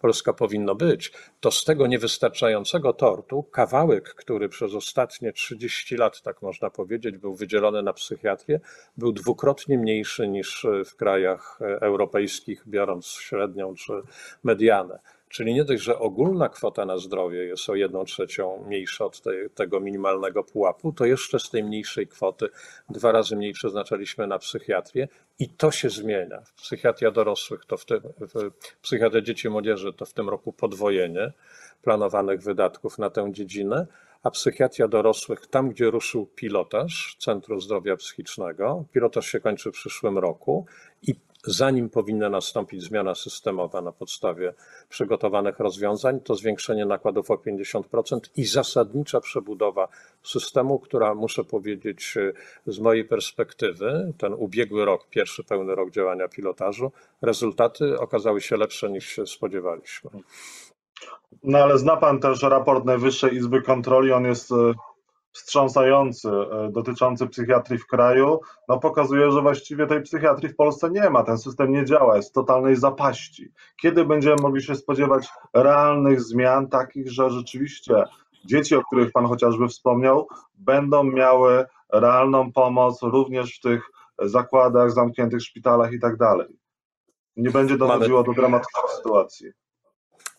Polska 0.00 0.32
powinno 0.32 0.74
być, 0.74 1.12
to 1.40 1.50
z 1.50 1.64
tego 1.64 1.86
niewystarczającego 1.86 2.92
tortu 2.92 3.42
kawałek, 3.42 4.14
który 4.14 4.48
przez 4.48 4.74
ostatnie 4.74 5.32
30 5.32 5.96
lat, 5.96 6.22
tak 6.22 6.42
można 6.42 6.70
powiedzieć, 6.70 7.18
był 7.18 7.34
wydzielony 7.34 7.82
na 7.82 7.92
psychiatrię, 7.92 8.60
był 8.96 9.12
dwukrotnie 9.12 9.78
mniejszy 9.78 10.28
niż 10.28 10.66
w 10.86 10.96
krajach 10.96 11.58
europejskich, 11.60 12.64
biorąc 12.68 13.06
średnią 13.06 13.74
czy 13.74 13.92
medianę. 14.44 14.98
Czyli 15.30 15.54
nie 15.54 15.64
dość, 15.64 15.82
że 15.82 15.98
ogólna 15.98 16.48
kwota 16.48 16.84
na 16.86 16.98
zdrowie 16.98 17.44
jest 17.44 17.70
o 17.70 17.74
1 17.74 18.04
trzecią 18.04 18.64
mniejsza 18.66 19.04
od 19.04 19.22
tego 19.54 19.80
minimalnego 19.80 20.44
pułapu, 20.44 20.92
to 20.92 21.04
jeszcze 21.04 21.40
z 21.40 21.50
tej 21.50 21.64
mniejszej 21.64 22.06
kwoty 22.06 22.48
dwa 22.88 23.12
razy 23.12 23.36
mniej 23.36 23.52
przeznaczaliśmy 23.52 24.26
na 24.26 24.38
psychiatrię 24.38 25.08
i 25.38 25.48
to 25.48 25.70
się 25.70 25.90
zmienia. 25.90 26.42
Psychiatria 26.56 27.10
dorosłych 27.10 27.64
to 27.64 27.76
w 27.76 27.84
tym, 27.84 28.00
w 28.20 28.50
psychiatria 28.82 29.20
dzieci 29.20 29.48
i 29.48 29.50
młodzieży 29.50 29.92
to 29.92 30.04
w 30.04 30.12
tym 30.12 30.28
roku 30.28 30.52
podwojenie 30.52 31.32
planowanych 31.82 32.42
wydatków 32.42 32.98
na 32.98 33.10
tę 33.10 33.32
dziedzinę, 33.32 33.86
a 34.22 34.30
psychiatria 34.30 34.88
dorosłych, 34.88 35.46
tam 35.46 35.70
gdzie 35.70 35.90
ruszył 35.90 36.26
pilotaż 36.26 37.16
Centrum 37.18 37.60
Zdrowia 37.60 37.96
Psychicznego, 37.96 38.84
pilotaż 38.92 39.26
się 39.26 39.40
kończy 39.40 39.70
w 39.70 39.74
przyszłym 39.74 40.18
roku 40.18 40.66
i 41.02 41.14
zanim 41.46 41.90
powinna 41.90 42.28
nastąpić 42.28 42.82
zmiana 42.82 43.14
systemowa 43.14 43.80
na 43.80 43.92
podstawie 43.92 44.54
przygotowanych 44.88 45.58
rozwiązań, 45.58 46.20
to 46.20 46.34
zwiększenie 46.34 46.86
nakładów 46.86 47.30
o 47.30 47.34
50% 47.34 48.20
i 48.36 48.44
zasadnicza 48.44 49.20
przebudowa 49.20 49.88
systemu, 50.22 50.78
która 50.78 51.14
muszę 51.14 51.44
powiedzieć 51.44 52.14
z 52.66 52.78
mojej 52.78 53.04
perspektywy, 53.04 54.12
ten 54.18 54.34
ubiegły 54.34 54.84
rok, 54.84 55.08
pierwszy 55.10 55.44
pełny 55.44 55.74
rok 55.74 55.90
działania 55.90 56.28
pilotażu, 56.28 56.92
rezultaty 57.22 57.98
okazały 57.98 58.40
się 58.40 58.56
lepsze 58.56 58.90
niż 58.90 59.06
się 59.06 59.26
spodziewaliśmy. 59.26 60.10
No 61.42 61.58
ale 61.58 61.78
zna 61.78 61.96
pan 61.96 62.20
też 62.20 62.42
raport 62.42 62.84
Najwyższej 62.84 63.34
Izby 63.34 63.62
Kontroli, 63.62 64.12
on 64.12 64.24
jest 64.24 64.50
wstrząsający 65.32 66.28
e, 66.28 66.70
dotyczący 66.72 67.26
psychiatrii 67.26 67.78
w 67.78 67.86
kraju, 67.86 68.40
no 68.68 68.78
pokazuje, 68.78 69.30
że 69.30 69.42
właściwie 69.42 69.86
tej 69.86 70.02
psychiatrii 70.02 70.48
w 70.48 70.56
Polsce 70.56 70.90
nie 70.90 71.10
ma, 71.10 71.22
ten 71.22 71.38
system 71.38 71.72
nie 71.72 71.84
działa, 71.84 72.16
jest 72.16 72.30
w 72.30 72.32
totalnej 72.32 72.76
zapaści. 72.76 73.52
Kiedy 73.82 74.04
będziemy 74.04 74.36
mogli 74.42 74.62
się 74.62 74.74
spodziewać 74.74 75.28
realnych 75.54 76.20
zmian, 76.20 76.68
takich, 76.68 77.10
że 77.10 77.30
rzeczywiście 77.30 78.04
dzieci, 78.44 78.76
o 78.76 78.82
których 78.82 79.12
Pan 79.12 79.26
chociażby 79.26 79.68
wspomniał, 79.68 80.28
będą 80.54 81.04
miały 81.04 81.64
realną 81.92 82.52
pomoc 82.52 83.02
również 83.02 83.58
w 83.58 83.60
tych 83.60 83.82
zakładach, 84.18 84.90
zamkniętych 84.90 85.42
szpitalach 85.42 85.92
i 85.92 86.00
tak 86.00 86.16
dalej. 86.16 86.48
Nie 87.36 87.50
będzie 87.50 87.78
dochodziło 87.78 88.22
do 88.22 88.32
dramatycznych 88.32 88.90
sytuacji. 88.96 89.50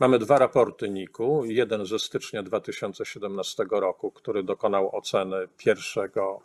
Mamy 0.01 0.20
dwa 0.20 0.39
raporty 0.39 0.89
NIK-u. 0.89 1.46
Jeden 1.46 1.86
ze 1.86 2.00
stycznia 2.00 2.43
2017 2.43 3.65
roku, 3.72 4.12
który 4.12 4.43
dokonał 4.43 4.96
oceny 4.96 5.48
pierwszego 5.58 6.41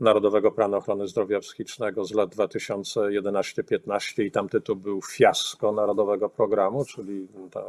Narodowego 0.00 0.52
Planu 0.52 0.76
Ochrony 0.76 1.08
Zdrowia 1.08 1.40
Psychicznego 1.40 2.04
z 2.04 2.14
lat 2.14 2.36
2011-15 2.36 4.22
i 4.22 4.30
tam 4.30 4.48
tytuł 4.48 4.76
był 4.76 5.02
Fiasko 5.02 5.72
Narodowego 5.72 6.28
Programu, 6.28 6.84
czyli 6.84 7.28
ta 7.50 7.64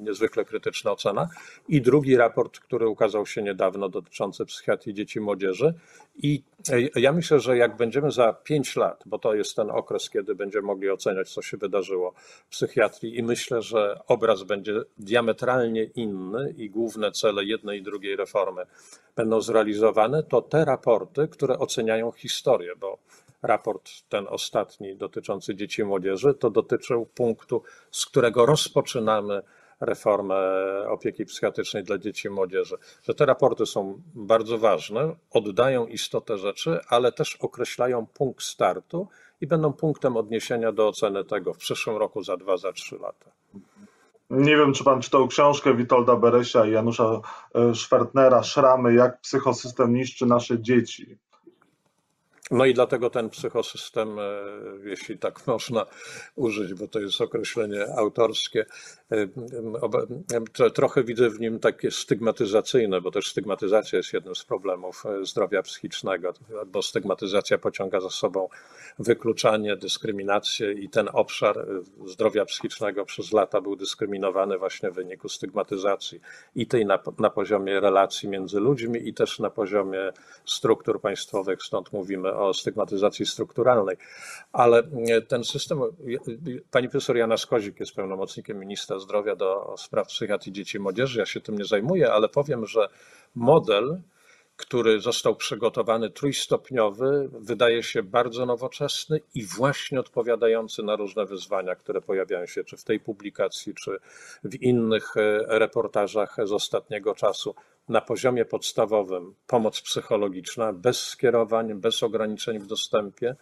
niezwykle 0.00 0.44
krytyczna 0.44 0.92
ocena. 0.92 1.28
I 1.68 1.80
drugi 1.80 2.16
raport, 2.16 2.58
który 2.58 2.88
ukazał 2.88 3.26
się 3.26 3.42
niedawno 3.42 3.88
dotyczący 3.88 4.44
psychiatrii 4.44 4.94
dzieci 4.94 5.18
i 5.18 5.22
młodzieży. 5.22 5.74
I 6.16 6.42
ja 6.96 7.12
myślę, 7.12 7.40
że 7.40 7.56
jak 7.56 7.76
będziemy 7.76 8.10
za 8.10 8.32
pięć 8.32 8.76
lat, 8.76 9.02
bo 9.06 9.18
to 9.18 9.34
jest 9.34 9.56
ten 9.56 9.70
okres, 9.70 10.10
kiedy 10.10 10.34
będziemy 10.34 10.66
mogli 10.66 10.90
oceniać, 10.90 11.34
co 11.34 11.42
się 11.42 11.56
wydarzyło 11.56 12.12
w 12.16 12.48
psychiatrii, 12.48 13.18
i 13.18 13.22
myślę, 13.22 13.62
że 13.62 14.00
obraz 14.06 14.42
będzie 14.42 14.82
diametralnie 14.98 15.84
inny 15.84 16.54
i 16.56 16.70
główne 16.70 17.12
cele 17.12 17.44
jednej 17.44 17.78
i 17.78 17.82
drugiej 17.82 18.16
reformy 18.16 18.62
będą 19.16 19.40
zrealizowane, 19.40 20.22
to 20.22 20.42
te 20.42 20.64
raporty, 20.64 21.28
które 21.28 21.58
oceniają 21.76 22.12
historię, 22.12 22.76
bo 22.76 22.98
raport 23.42 23.90
ten 24.08 24.26
ostatni 24.28 24.96
dotyczący 24.96 25.54
dzieci 25.54 25.82
i 25.82 25.84
młodzieży, 25.84 26.34
to 26.34 26.50
dotyczył 26.50 27.06
punktu, 27.06 27.62
z 27.90 28.06
którego 28.06 28.46
rozpoczynamy 28.46 29.42
reformę 29.80 30.36
opieki 30.88 31.24
psychiatrycznej 31.24 31.84
dla 31.84 31.98
dzieci 31.98 32.28
i 32.28 32.30
młodzieży. 32.30 32.76
Że 33.02 33.14
te 33.14 33.26
raporty 33.26 33.66
są 33.66 34.02
bardzo 34.14 34.58
ważne, 34.58 35.16
oddają 35.30 35.86
istotę 35.86 36.38
rzeczy, 36.38 36.80
ale 36.88 37.12
też 37.12 37.36
określają 37.36 38.06
punkt 38.06 38.42
startu 38.42 39.08
i 39.40 39.46
będą 39.46 39.72
punktem 39.72 40.16
odniesienia 40.16 40.72
do 40.72 40.88
oceny 40.88 41.24
tego 41.24 41.54
w 41.54 41.58
przyszłym 41.58 41.96
roku 41.96 42.22
za 42.22 42.36
dwa, 42.36 42.56
za 42.56 42.72
trzy 42.72 42.98
lata. 42.98 43.30
Nie 44.30 44.56
wiem, 44.56 44.72
czy 44.72 44.84
pan 44.84 45.00
czytał 45.00 45.28
książkę 45.28 45.74
Witolda 45.74 46.16
Beresia 46.16 46.66
i 46.66 46.72
Janusza 46.72 47.20
e, 47.54 47.74
Schwertnera 47.74 48.42
Szramy, 48.42 48.94
jak 48.94 49.20
psychosystem 49.20 49.94
niszczy 49.94 50.26
nasze 50.26 50.60
dzieci. 50.60 51.18
No 52.50 52.64
i 52.64 52.74
dlatego 52.74 53.10
ten 53.10 53.30
psychosystem, 53.30 54.18
e, 54.18 54.22
jeśli 54.84 55.18
tak 55.18 55.40
można 55.46 55.86
użyć, 56.36 56.74
bo 56.74 56.88
to 56.88 57.00
jest 57.00 57.20
określenie 57.20 57.86
autorskie, 57.96 58.66
e, 60.60 60.70
trochę 60.70 61.04
widzę 61.04 61.30
w 61.30 61.40
nim 61.40 61.58
takie 61.58 61.90
stygmatyzacyjne, 61.90 63.00
bo 63.00 63.10
też 63.10 63.30
stygmatyzacja 63.30 63.96
jest 63.96 64.12
jednym 64.12 64.34
z 64.34 64.44
problemów 64.44 65.06
e, 65.06 65.24
zdrowia 65.24 65.62
psychicznego, 65.62 66.34
bo 66.66 66.82
stygmatyzacja 66.82 67.58
pociąga 67.58 68.00
za 68.00 68.10
sobą 68.10 68.48
wykluczanie, 68.98 69.76
dyskryminację 69.76 70.72
i 70.72 70.88
ten 70.88 71.08
obszar 71.12 71.66
zdrowia 72.04 72.44
psychicznego 72.44 73.04
przez 73.04 73.32
lata 73.32 73.60
był 73.60 73.76
dyskryminowany 73.76 74.58
właśnie 74.58 74.90
w 74.90 74.94
wyniku 74.94 75.28
stygmatyzacji 75.28 76.20
i 76.54 76.66
tej 76.66 76.86
na, 76.86 76.98
na 77.18 77.30
poziomie 77.30 77.80
relacji 77.80 78.28
między 78.28 78.60
ludźmi 78.60 79.08
i 79.08 79.14
też 79.14 79.38
na 79.38 79.50
poziomie 79.50 80.12
struktur 80.44 81.00
państwowych, 81.00 81.62
stąd 81.62 81.92
mówimy 81.92 82.35
o 82.38 82.54
stygmatyzacji 82.54 83.26
strukturalnej, 83.26 83.96
ale 84.52 84.82
ten 85.28 85.44
system, 85.44 85.80
pani 86.70 86.88
profesor 86.88 87.16
Jana 87.16 87.36
Skozik 87.36 87.80
jest 87.80 87.94
pełnomocnikiem 87.94 88.58
ministra 88.58 88.98
zdrowia 88.98 89.36
do 89.36 89.74
spraw 89.78 90.08
psychiatrii 90.08 90.52
dzieci 90.52 90.76
i 90.76 90.80
młodzieży, 90.80 91.18
ja 91.18 91.26
się 91.26 91.40
tym 91.40 91.58
nie 91.58 91.64
zajmuję, 91.64 92.12
ale 92.12 92.28
powiem, 92.28 92.66
że 92.66 92.88
model, 93.34 94.00
który 94.56 95.00
został 95.00 95.36
przygotowany 95.36 96.10
trójstopniowy, 96.10 97.28
wydaje 97.32 97.82
się 97.82 98.02
bardzo 98.02 98.46
nowoczesny 98.46 99.20
i 99.34 99.46
właśnie 99.46 100.00
odpowiadający 100.00 100.82
na 100.82 100.96
różne 100.96 101.26
wyzwania, 101.26 101.74
które 101.74 102.00
pojawiają 102.00 102.46
się 102.46 102.64
czy 102.64 102.76
w 102.76 102.84
tej 102.84 103.00
publikacji, 103.00 103.74
czy 103.74 103.98
w 104.44 104.62
innych 104.62 105.16
e, 105.16 105.58
reportażach 105.58 106.36
z 106.44 106.52
ostatniego 106.52 107.14
czasu 107.14 107.54
na 107.88 108.00
poziomie 108.00 108.44
podstawowym 108.44 109.34
pomoc 109.46 109.80
psychologiczna 109.80 110.72
bez 110.72 111.00
skierowań, 111.00 111.74
bez 111.74 112.02
ograniczeń 112.02 112.58
w 112.58 112.66
dostępie. 112.66 113.36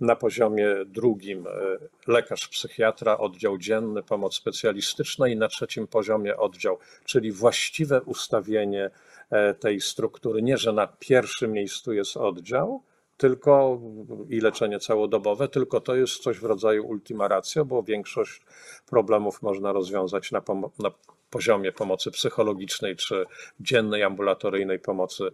Na 0.00 0.16
poziomie 0.16 0.68
drugim 0.86 1.46
e, 1.46 1.50
lekarz 2.06 2.48
psychiatra, 2.48 3.18
oddział 3.18 3.58
dzienny, 3.58 4.02
pomoc 4.02 4.34
specjalistyczna 4.34 5.28
i 5.28 5.36
na 5.36 5.48
trzecim 5.48 5.86
poziomie 5.86 6.36
oddział, 6.36 6.78
czyli 7.04 7.32
właściwe 7.32 8.02
ustawienie 8.02 8.90
e, 9.30 9.54
tej 9.54 9.80
struktury. 9.80 10.42
Nie, 10.42 10.56
że 10.56 10.72
na 10.72 10.86
pierwszym 10.86 11.52
miejscu 11.52 11.92
jest 11.92 12.16
oddział, 12.16 12.82
tylko 13.16 13.80
i 14.28 14.40
leczenie 14.40 14.78
całodobowe, 14.78 15.48
tylko 15.48 15.80
to 15.80 15.94
jest 15.94 16.22
coś 16.22 16.38
w 16.38 16.44
rodzaju 16.44 16.86
ultima 16.86 17.28
ratio, 17.28 17.64
bo 17.64 17.82
większość 17.82 18.42
problemów 18.86 19.42
można 19.42 19.72
rozwiązać 19.72 20.32
na, 20.32 20.42
na 20.78 20.90
poziomie 21.34 21.72
pomocy 21.72 22.10
psychologicznej 22.10 22.96
czy 22.96 23.24
dziennej 23.60 24.02
ambulatoryjnej 24.02 24.78
pomocy 24.78 25.24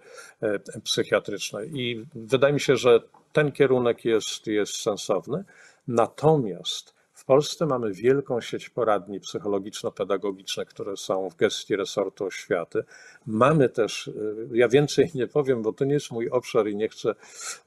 e, 0.42 0.80
psychiatrycznej. 0.84 1.70
I 1.74 2.06
wydaje 2.14 2.54
mi 2.54 2.60
się, 2.60 2.76
że 2.76 3.00
ten 3.32 3.52
kierunek 3.52 4.04
jest, 4.04 4.46
jest 4.46 4.74
sensowny. 4.76 5.44
Natomiast 5.88 6.94
w 7.14 7.24
Polsce 7.24 7.66
mamy 7.66 7.92
wielką 7.92 8.40
sieć 8.40 8.68
poradni 8.68 9.20
psychologiczno-pedagogicznych, 9.20 10.68
które 10.68 10.96
są 10.96 11.30
w 11.30 11.36
gestii 11.36 11.76
resortu 11.76 12.24
oświaty. 12.24 12.84
Mamy 13.26 13.68
też, 13.68 14.08
e, 14.08 14.12
ja 14.52 14.68
więcej 14.68 15.10
nie 15.14 15.26
powiem, 15.26 15.62
bo 15.62 15.72
to 15.72 15.84
nie 15.84 15.94
jest 15.94 16.10
mój 16.10 16.30
obszar 16.30 16.68
i 16.68 16.76
nie 16.76 16.88
chcę 16.88 17.14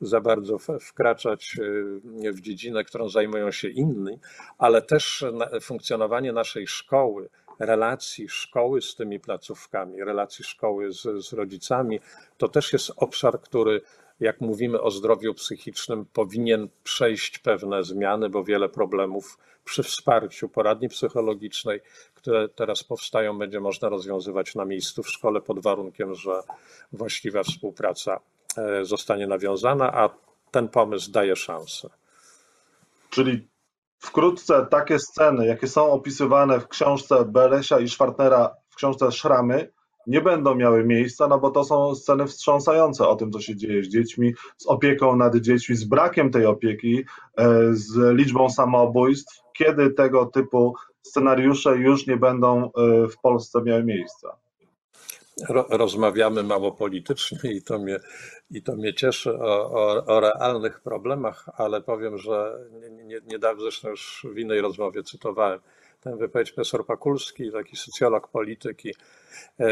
za 0.01 0.21
bardzo 0.21 0.57
wkraczać 0.81 1.57
e, 2.25 2.31
w 2.31 2.41
dziedzinę, 2.41 2.83
którą 2.83 3.09
zajmują 3.09 3.51
się 3.51 3.67
inni, 3.67 4.19
ale 4.57 4.81
też 4.81 5.25
funkcjonowanie 5.61 6.33
naszej 6.33 6.67
szkoły, 6.67 7.29
relacji 7.59 8.29
szkoły 8.29 8.81
z 8.81 8.95
tymi 8.95 9.19
placówkami, 9.19 10.03
relacji 10.03 10.45
szkoły 10.45 10.91
z, 10.91 11.25
z 11.25 11.33
rodzicami, 11.33 11.99
to 12.37 12.47
też 12.47 12.73
jest 12.73 12.91
obszar, 12.95 13.41
który 13.41 13.81
jak 14.19 14.41
mówimy 14.41 14.81
o 14.81 14.91
zdrowiu 14.91 15.33
psychicznym, 15.33 16.05
powinien 16.13 16.69
przejść 16.83 17.39
pewne 17.39 17.83
zmiany, 17.83 18.29
bo 18.29 18.43
wiele 18.43 18.69
problemów 18.69 19.37
przy 19.65 19.83
wsparciu 19.83 20.49
poradni 20.49 20.89
psychologicznej, 20.89 21.81
które 22.13 22.49
teraz 22.49 22.83
powstają, 22.83 23.37
będzie 23.37 23.59
można 23.59 23.89
rozwiązywać 23.89 24.55
na 24.55 24.65
miejscu 24.65 25.03
w 25.03 25.09
szkole 25.09 25.41
pod 25.41 25.59
warunkiem, 25.59 26.15
że 26.15 26.41
właściwa 26.93 27.43
współpraca 27.43 28.19
e, 28.57 28.85
zostanie 28.85 29.27
nawiązana, 29.27 29.93
a 29.93 30.09
ten 30.51 30.67
pomysł 30.67 31.11
daje 31.11 31.35
szansę. 31.35 31.89
Czyli 33.09 33.47
Wkrótce 34.03 34.67
takie 34.71 34.99
sceny, 34.99 35.47
jakie 35.47 35.67
są 35.67 35.91
opisywane 35.91 36.59
w 36.59 36.67
książce 36.67 37.25
Beresia 37.25 37.79
i 37.79 37.89
Schwartnera, 37.89 38.55
w 38.69 38.75
książce 38.75 39.11
Szramy, 39.11 39.71
nie 40.07 40.21
będą 40.21 40.55
miały 40.55 40.83
miejsca, 40.85 41.27
no 41.27 41.39
bo 41.39 41.51
to 41.51 41.63
są 41.63 41.95
sceny 41.95 42.27
wstrząsające 42.27 43.07
o 43.07 43.15
tym, 43.15 43.31
co 43.31 43.39
się 43.39 43.55
dzieje 43.55 43.83
z 43.83 43.87
dziećmi, 43.87 44.33
z 44.57 44.67
opieką 44.67 45.15
nad 45.15 45.35
dziećmi, 45.35 45.75
z 45.75 45.83
brakiem 45.83 46.31
tej 46.31 46.45
opieki, 46.45 47.03
e, 47.37 47.73
z 47.73 48.17
liczbą 48.17 48.49
samobójstw, 48.49 49.41
kiedy 49.57 49.89
tego 49.89 50.25
typu 50.25 50.73
scenariusze 51.01 51.77
już 51.77 52.07
nie 52.07 52.17
będą 52.17 52.65
e, 52.65 52.69
w 53.07 53.17
Polsce 53.21 53.61
miały 53.61 53.83
miejsca 53.83 54.42
rozmawiamy 55.69 56.43
mało 56.43 56.71
politycznie 56.71 57.51
i 57.51 57.61
to 57.61 57.79
mnie, 57.79 57.99
i 58.51 58.63
to 58.63 58.75
mnie 58.75 58.93
cieszy 58.93 59.33
o, 59.39 59.71
o, 59.71 60.05
o 60.05 60.19
realnych 60.19 60.81
problemach, 60.81 61.49
ale 61.57 61.81
powiem, 61.81 62.17
że 62.17 62.59
niedawno, 63.25 63.61
nie, 63.61 63.63
zresztą 63.63 63.89
już 63.89 64.27
w 64.33 64.37
innej 64.37 64.61
rozmowie 64.61 65.03
cytowałem. 65.03 65.59
Tę 66.01 66.17
wypowiedź 66.17 66.51
profesor 66.51 66.85
Pakulski, 66.85 67.51
taki 67.51 67.75
socjolog 67.75 68.27
polityki, 68.27 68.93
e, 69.59 69.65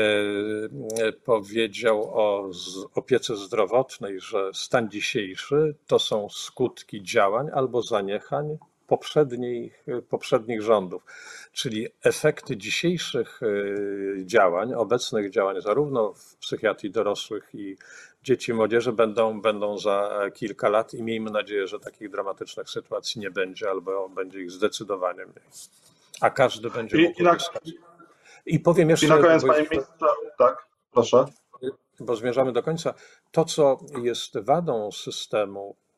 powiedział 1.26 2.04
o 2.04 2.50
opiece 2.95 3.36
zdrowotnej, 3.36 4.19
że 4.19 4.52
stan 4.54 4.89
dzisiejszy 4.89 5.76
to 5.88 6.00
są 6.00 6.30
skutki 6.30 7.04
działań 7.04 7.47
albo 7.54 7.82
zaniechań 7.82 8.58
poprzednich, 8.91 9.86
poprzednich 10.10 10.62
rządów. 10.62 11.06
Czyli 11.54 11.88
efekty 12.04 12.58
dzisiejszych 12.58 13.39
e, 13.43 14.25
działań, 14.25 14.73
obecnych 14.73 15.30
działań, 15.30 15.62
zarówno 15.62 16.13
w 16.13 16.36
psychiatrii 16.36 16.91
dorosłych 16.91 17.49
i 17.54 17.77
dzieci 18.23 18.51
i 18.51 18.54
młodzieży, 18.54 18.91
będą, 18.93 19.41
będą 19.41 19.77
za 19.77 20.12
kilka 20.34 20.69
lat 20.69 20.93
i 20.93 21.04
miejmy 21.04 21.32
nadzieję, 21.32 21.67
że 21.67 21.80
takich 21.80 22.10
dramatycznych 22.10 22.69
sytuacji 22.69 23.21
nie 23.21 23.32
będzie, 23.32 23.69
albo 23.69 24.10
będzie 24.10 24.39
ich 24.41 24.51
zdecydowanie 24.51 25.25
mniej. 25.25 25.45
A 26.21 26.30
każdy 26.30 26.69
będzie 26.69 26.97
I, 26.97 27.04
mógł 27.04 27.21
i, 27.21 27.23
na, 27.23 27.38
I 28.45 28.60
powiem 28.60 28.89
jeszcze. 28.89 29.06
I 29.06 29.10
na 29.10 29.17
koniec, 29.17 29.45
panie 29.45 29.67
ministrze, 29.71 30.06
tak, 30.38 30.65
proszę. 30.91 31.25
bo 31.99 32.15
zmierzamy 32.15 32.51
do 32.51 32.63
końca, 32.63 32.93
to 33.32 33.45
co 33.45 33.80
jest 34.04 34.39
wadą 34.39 34.91
systemu 34.91 35.75
e, 35.75 35.90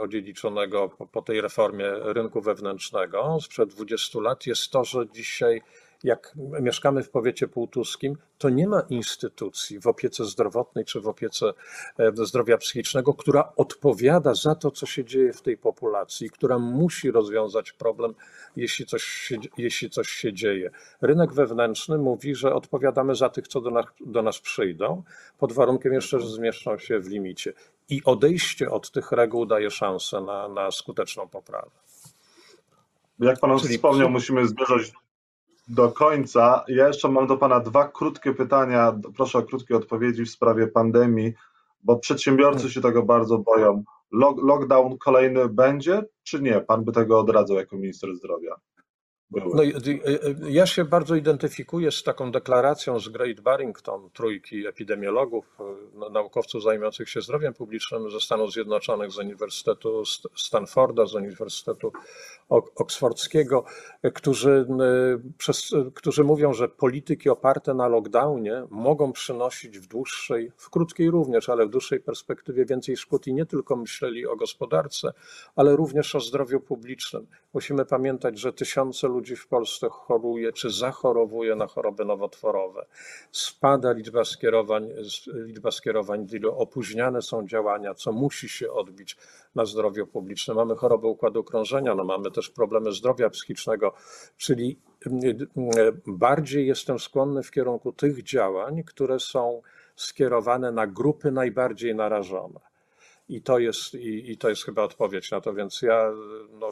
odziedziczonego 0.00 0.88
po, 0.88 1.06
po 1.06 1.22
tej 1.22 1.40
reformie 1.40 1.90
rynku 2.02 2.40
wewnętrznego 2.40 3.38
sprzed 3.42 3.68
20 3.68 4.20
lat 4.20 4.46
jest 4.46 4.70
to, 4.70 4.84
że 4.84 5.08
dzisiaj 5.08 5.62
jak 6.04 6.34
mieszkamy 6.60 7.02
w 7.02 7.10
powiecie 7.10 7.48
półtuskim, 7.48 8.16
to 8.38 8.48
nie 8.48 8.68
ma 8.68 8.80
instytucji 8.80 9.80
w 9.80 9.86
opiece 9.86 10.24
zdrowotnej 10.24 10.84
czy 10.84 11.00
w 11.00 11.08
opiece 11.08 11.52
e, 11.98 12.12
zdrowia 12.26 12.58
psychicznego, 12.58 13.14
która 13.14 13.52
odpowiada 13.56 14.34
za 14.34 14.54
to, 14.54 14.70
co 14.70 14.86
się 14.86 15.04
dzieje 15.04 15.32
w 15.32 15.42
tej 15.42 15.56
populacji, 15.56 16.30
która 16.30 16.58
musi 16.58 17.10
rozwiązać 17.10 17.72
problem, 17.72 18.14
jeśli 18.56 18.86
coś 18.86 19.02
się, 19.02 19.36
jeśli 19.58 19.90
coś 19.90 20.08
się 20.08 20.32
dzieje. 20.32 20.70
Rynek 21.00 21.32
wewnętrzny 21.32 21.98
mówi, 21.98 22.34
że 22.34 22.54
odpowiadamy 22.54 23.14
za 23.14 23.28
tych, 23.28 23.48
co 23.48 23.60
do 23.60 23.70
nas, 23.70 23.84
do 24.00 24.22
nas 24.22 24.40
przyjdą, 24.40 25.02
pod 25.38 25.52
warunkiem 25.52 25.92
jeszcze, 25.92 26.20
że 26.20 26.28
zmieszczą 26.28 26.78
się 26.78 27.00
w 27.00 27.08
limicie. 27.08 27.52
I 27.90 28.04
odejście 28.04 28.70
od 28.70 28.90
tych 28.90 29.12
reguł 29.12 29.46
daje 29.46 29.70
szansę 29.70 30.20
na, 30.20 30.48
na 30.48 30.70
skuteczną 30.70 31.28
poprawę. 31.28 31.70
Jak 33.18 33.40
pan 33.40 33.58
Czyli 33.58 33.74
wspomniał, 33.74 34.10
musimy 34.10 34.48
zmierzać 34.48 34.92
do 35.68 35.92
końca. 35.92 36.64
Ja 36.68 36.86
jeszcze 36.88 37.08
mam 37.08 37.26
do 37.26 37.36
Pana 37.36 37.60
dwa 37.60 37.88
krótkie 37.88 38.34
pytania. 38.34 38.98
Proszę 39.16 39.38
o 39.38 39.42
krótkie 39.42 39.76
odpowiedzi 39.76 40.24
w 40.24 40.30
sprawie 40.30 40.66
pandemii, 40.66 41.32
bo 41.82 41.96
przedsiębiorcy 41.96 42.70
się 42.70 42.80
tego 42.80 43.02
bardzo 43.02 43.38
boją. 43.38 43.84
Lockdown 44.42 44.98
kolejny 44.98 45.48
będzie, 45.48 46.02
czy 46.22 46.42
nie? 46.42 46.60
Pan 46.60 46.84
by 46.84 46.92
tego 46.92 47.20
odradzał 47.20 47.56
jako 47.56 47.76
minister 47.76 48.16
zdrowia. 48.16 48.56
No, 49.30 49.62
ja 50.48 50.66
się 50.66 50.84
bardzo 50.84 51.14
identyfikuję 51.14 51.90
z 51.90 52.02
taką 52.02 52.32
deklaracją 52.32 52.98
z 52.98 53.08
Great 53.08 53.40
Barrington, 53.40 54.10
trójki 54.10 54.66
epidemiologów, 54.66 55.56
e, 56.06 56.10
naukowców 56.10 56.62
zajmujących 56.62 57.08
się 57.08 57.20
zdrowiem 57.20 57.54
publicznym 57.54 58.10
ze 58.10 58.20
Stanów 58.20 58.52
Zjednoczonych, 58.52 59.10
z 59.10 59.18
Uniwersytetu 59.18 60.02
Stanforda, 60.36 61.06
z 61.06 61.14
Uniwersytetu 61.14 61.92
Oksfordzkiego, 62.76 63.64
którzy, 64.14 64.66
przez, 65.38 65.70
którzy 65.94 66.24
mówią, 66.24 66.52
że 66.52 66.68
polityki 66.68 67.28
oparte 67.28 67.74
na 67.74 67.88
lockdownie 67.88 68.66
mogą 68.70 69.12
przynosić 69.12 69.78
w 69.78 69.86
dłuższej, 69.86 70.52
w 70.56 70.70
krótkiej 70.70 71.10
również, 71.10 71.48
ale 71.48 71.66
w 71.66 71.70
dłuższej 71.70 72.00
perspektywie 72.00 72.64
więcej 72.64 72.96
szkód 72.96 73.26
i 73.26 73.34
nie 73.34 73.46
tylko 73.46 73.76
myśleli 73.76 74.26
o 74.26 74.36
gospodarce, 74.36 75.12
ale 75.56 75.76
również 75.76 76.14
o 76.14 76.20
zdrowiu 76.20 76.60
publicznym. 76.60 77.26
Musimy 77.54 77.84
pamiętać, 77.84 78.38
że 78.38 78.52
tysiące 78.52 79.08
ludzi 79.08 79.19
w 79.36 79.48
Polsce 79.48 79.88
choruje 79.90 80.52
czy 80.52 80.70
zachorowuje 80.70 81.56
na 81.56 81.66
choroby 81.66 82.04
nowotworowe. 82.04 82.86
Spada 83.32 83.92
liczba 83.92 84.24
skierowań, 84.24 84.88
liczba 85.34 85.70
skierowań 85.70 86.26
opóźniane 86.56 87.22
są 87.22 87.46
działania, 87.46 87.94
co 87.94 88.12
musi 88.12 88.48
się 88.48 88.72
odbić 88.72 89.16
na 89.54 89.64
zdrowiu 89.64 90.06
publicznym. 90.06 90.56
Mamy 90.56 90.76
choroby 90.76 91.06
układu 91.06 91.44
krążenia, 91.44 91.94
no 91.94 92.04
mamy 92.04 92.30
też 92.30 92.50
problemy 92.50 92.92
zdrowia 92.92 93.30
psychicznego, 93.30 93.92
czyli 94.36 94.78
bardziej 96.06 96.66
jestem 96.66 96.98
skłonny 96.98 97.42
w 97.42 97.50
kierunku 97.50 97.92
tych 97.92 98.22
działań, 98.22 98.84
które 98.84 99.20
są 99.20 99.62
skierowane 99.96 100.72
na 100.72 100.86
grupy 100.86 101.30
najbardziej 101.30 101.94
narażone. 101.94 102.69
I 103.30 103.42
to 103.42 103.58
jest, 103.58 103.94
i, 103.94 104.30
i, 104.30 104.38
to 104.38 104.48
jest 104.48 104.64
chyba 104.64 104.82
odpowiedź 104.82 105.30
na 105.30 105.40
to, 105.40 105.54
więc 105.54 105.82
ja, 105.82 106.12
no, 106.60 106.70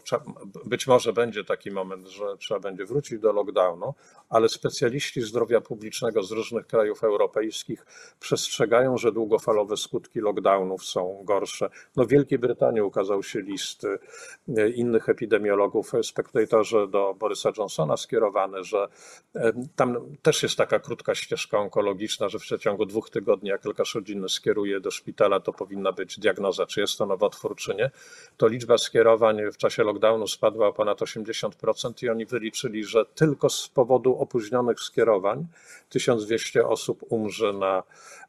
być 0.65 0.87
może 0.87 1.13
będzie 1.13 1.45
taki 1.45 1.71
moment, 1.71 2.09
że 2.09 2.25
trzeba 2.39 2.61
będzie 2.61 2.85
wrócić 2.85 3.19
do 3.19 3.33
lockdownu, 3.33 3.95
ale 4.29 4.49
specjaliści 4.49 5.21
zdrowia 5.21 5.61
publicznego 5.61 6.23
z 6.23 6.31
różnych 6.31 6.67
krajów 6.67 7.05
europejskich 7.05 7.87
przestrzegają, 8.21 8.99
że 8.99 9.13
długofalowe 9.13 9.77
skutki 9.77 10.21
lockdownów 10.21 10.85
są 10.85 11.23
gorsze. 11.25 11.71
No, 11.97 12.05
w 12.05 12.09
Wielkiej 12.09 12.39
Brytanii 12.39 12.81
ukazał 12.81 13.23
się 13.23 13.41
list 13.41 13.85
e, 13.85 14.71
innych 14.71 15.09
epidemiologów, 15.09 15.93
spektatorze 16.03 16.89
do 16.89 17.15
Borysa 17.19 17.53
Johnsona 17.59 17.97
skierowany, 17.97 18.65
że 18.65 18.89
e, 19.35 19.53
tam 19.77 19.97
też 20.23 20.43
jest 20.43 20.57
taka 20.57 20.79
krótka 20.79 21.15
ścieżka 21.15 21.59
onkologiczna, 21.59 22.29
że 22.29 22.39
w 22.39 22.43
przeciągu 22.43 22.87
dwóch 22.87 23.11
tygodni, 23.11 23.49
jak 23.49 23.65
lekarz 23.65 23.95
rodzinny 23.95 24.29
skieruje 24.29 24.81
do 24.81 24.91
szpitala, 24.91 25.41
to 25.41 25.53
powinna 25.53 25.93
być 25.93 26.19
diagnoza 26.19 26.48
czy 26.67 26.81
jest 26.81 26.99
to 26.99 27.07
nowotwór, 27.07 27.57
czy 27.57 27.75
nie, 27.75 27.91
to 28.37 28.49
liczba 28.49 28.79
skierowań 28.79 29.39
w 29.53 29.57
czasie 29.57 29.85
lockdownu 29.85 30.27
spadła 30.27 30.69
o 30.69 30.73
ponad 30.73 31.01
80% 31.01 32.05
i 32.05 32.09
oni 32.09 32.27
wyliczyli, 32.27 32.85
że 32.85 33.05
tylko 33.05 33.51
z 33.51 33.69
powodu 33.69 34.17
opóźnionych 34.19 34.81
skierowań 34.81 35.47
1200 35.89 36.67
osób 36.67 37.05
umrze 37.09 37.53
na 37.53 37.83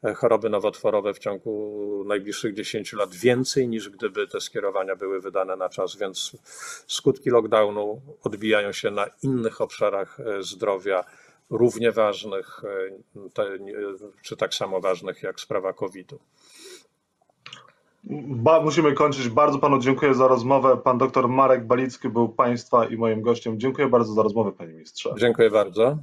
e, 0.04 0.14
choroby 0.14 0.50
nowotworowe 0.50 1.14
w 1.14 1.18
ciągu 1.18 2.04
najbliższych 2.06 2.54
10 2.54 2.92
lat 2.92 3.14
więcej 3.14 3.68
niż 3.68 3.88
gdyby 3.88 4.28
te 4.28 4.40
skierowania 4.40 4.96
były 4.96 5.20
wydane 5.20 5.56
na 5.56 5.68
czas, 5.68 5.96
więc 5.96 6.36
skutki 6.86 7.30
lockdownu 7.30 8.00
odbijają 8.22 8.72
się 8.72 8.90
na 8.90 9.06
innych 9.22 9.60
obszarach 9.60 10.20
e, 10.20 10.42
zdrowia 10.42 11.04
równie 11.50 11.92
ważnych, 11.92 12.62
e, 13.38 13.58
czy 14.22 14.36
tak 14.36 14.54
samo 14.54 14.80
ważnych 14.80 15.22
jak 15.22 15.40
sprawa 15.40 15.72
COVID-u. 15.72 16.18
Ba, 18.26 18.60
musimy 18.60 18.92
kończyć. 18.92 19.28
Bardzo 19.28 19.58
panu 19.58 19.78
dziękuję 19.78 20.14
za 20.14 20.28
rozmowę. 20.28 20.76
Pan 20.76 20.98
doktor 20.98 21.28
Marek 21.28 21.66
Balicki 21.66 22.08
był 22.08 22.28
państwa 22.28 22.86
i 22.86 22.96
moim 22.96 23.22
gościem. 23.22 23.60
Dziękuję 23.60 23.88
bardzo 23.88 24.12
za 24.12 24.22
rozmowę, 24.22 24.52
panie 24.52 24.72
ministrze. 24.72 25.10
Dziękuję 25.18 25.50
bardzo. 25.50 25.98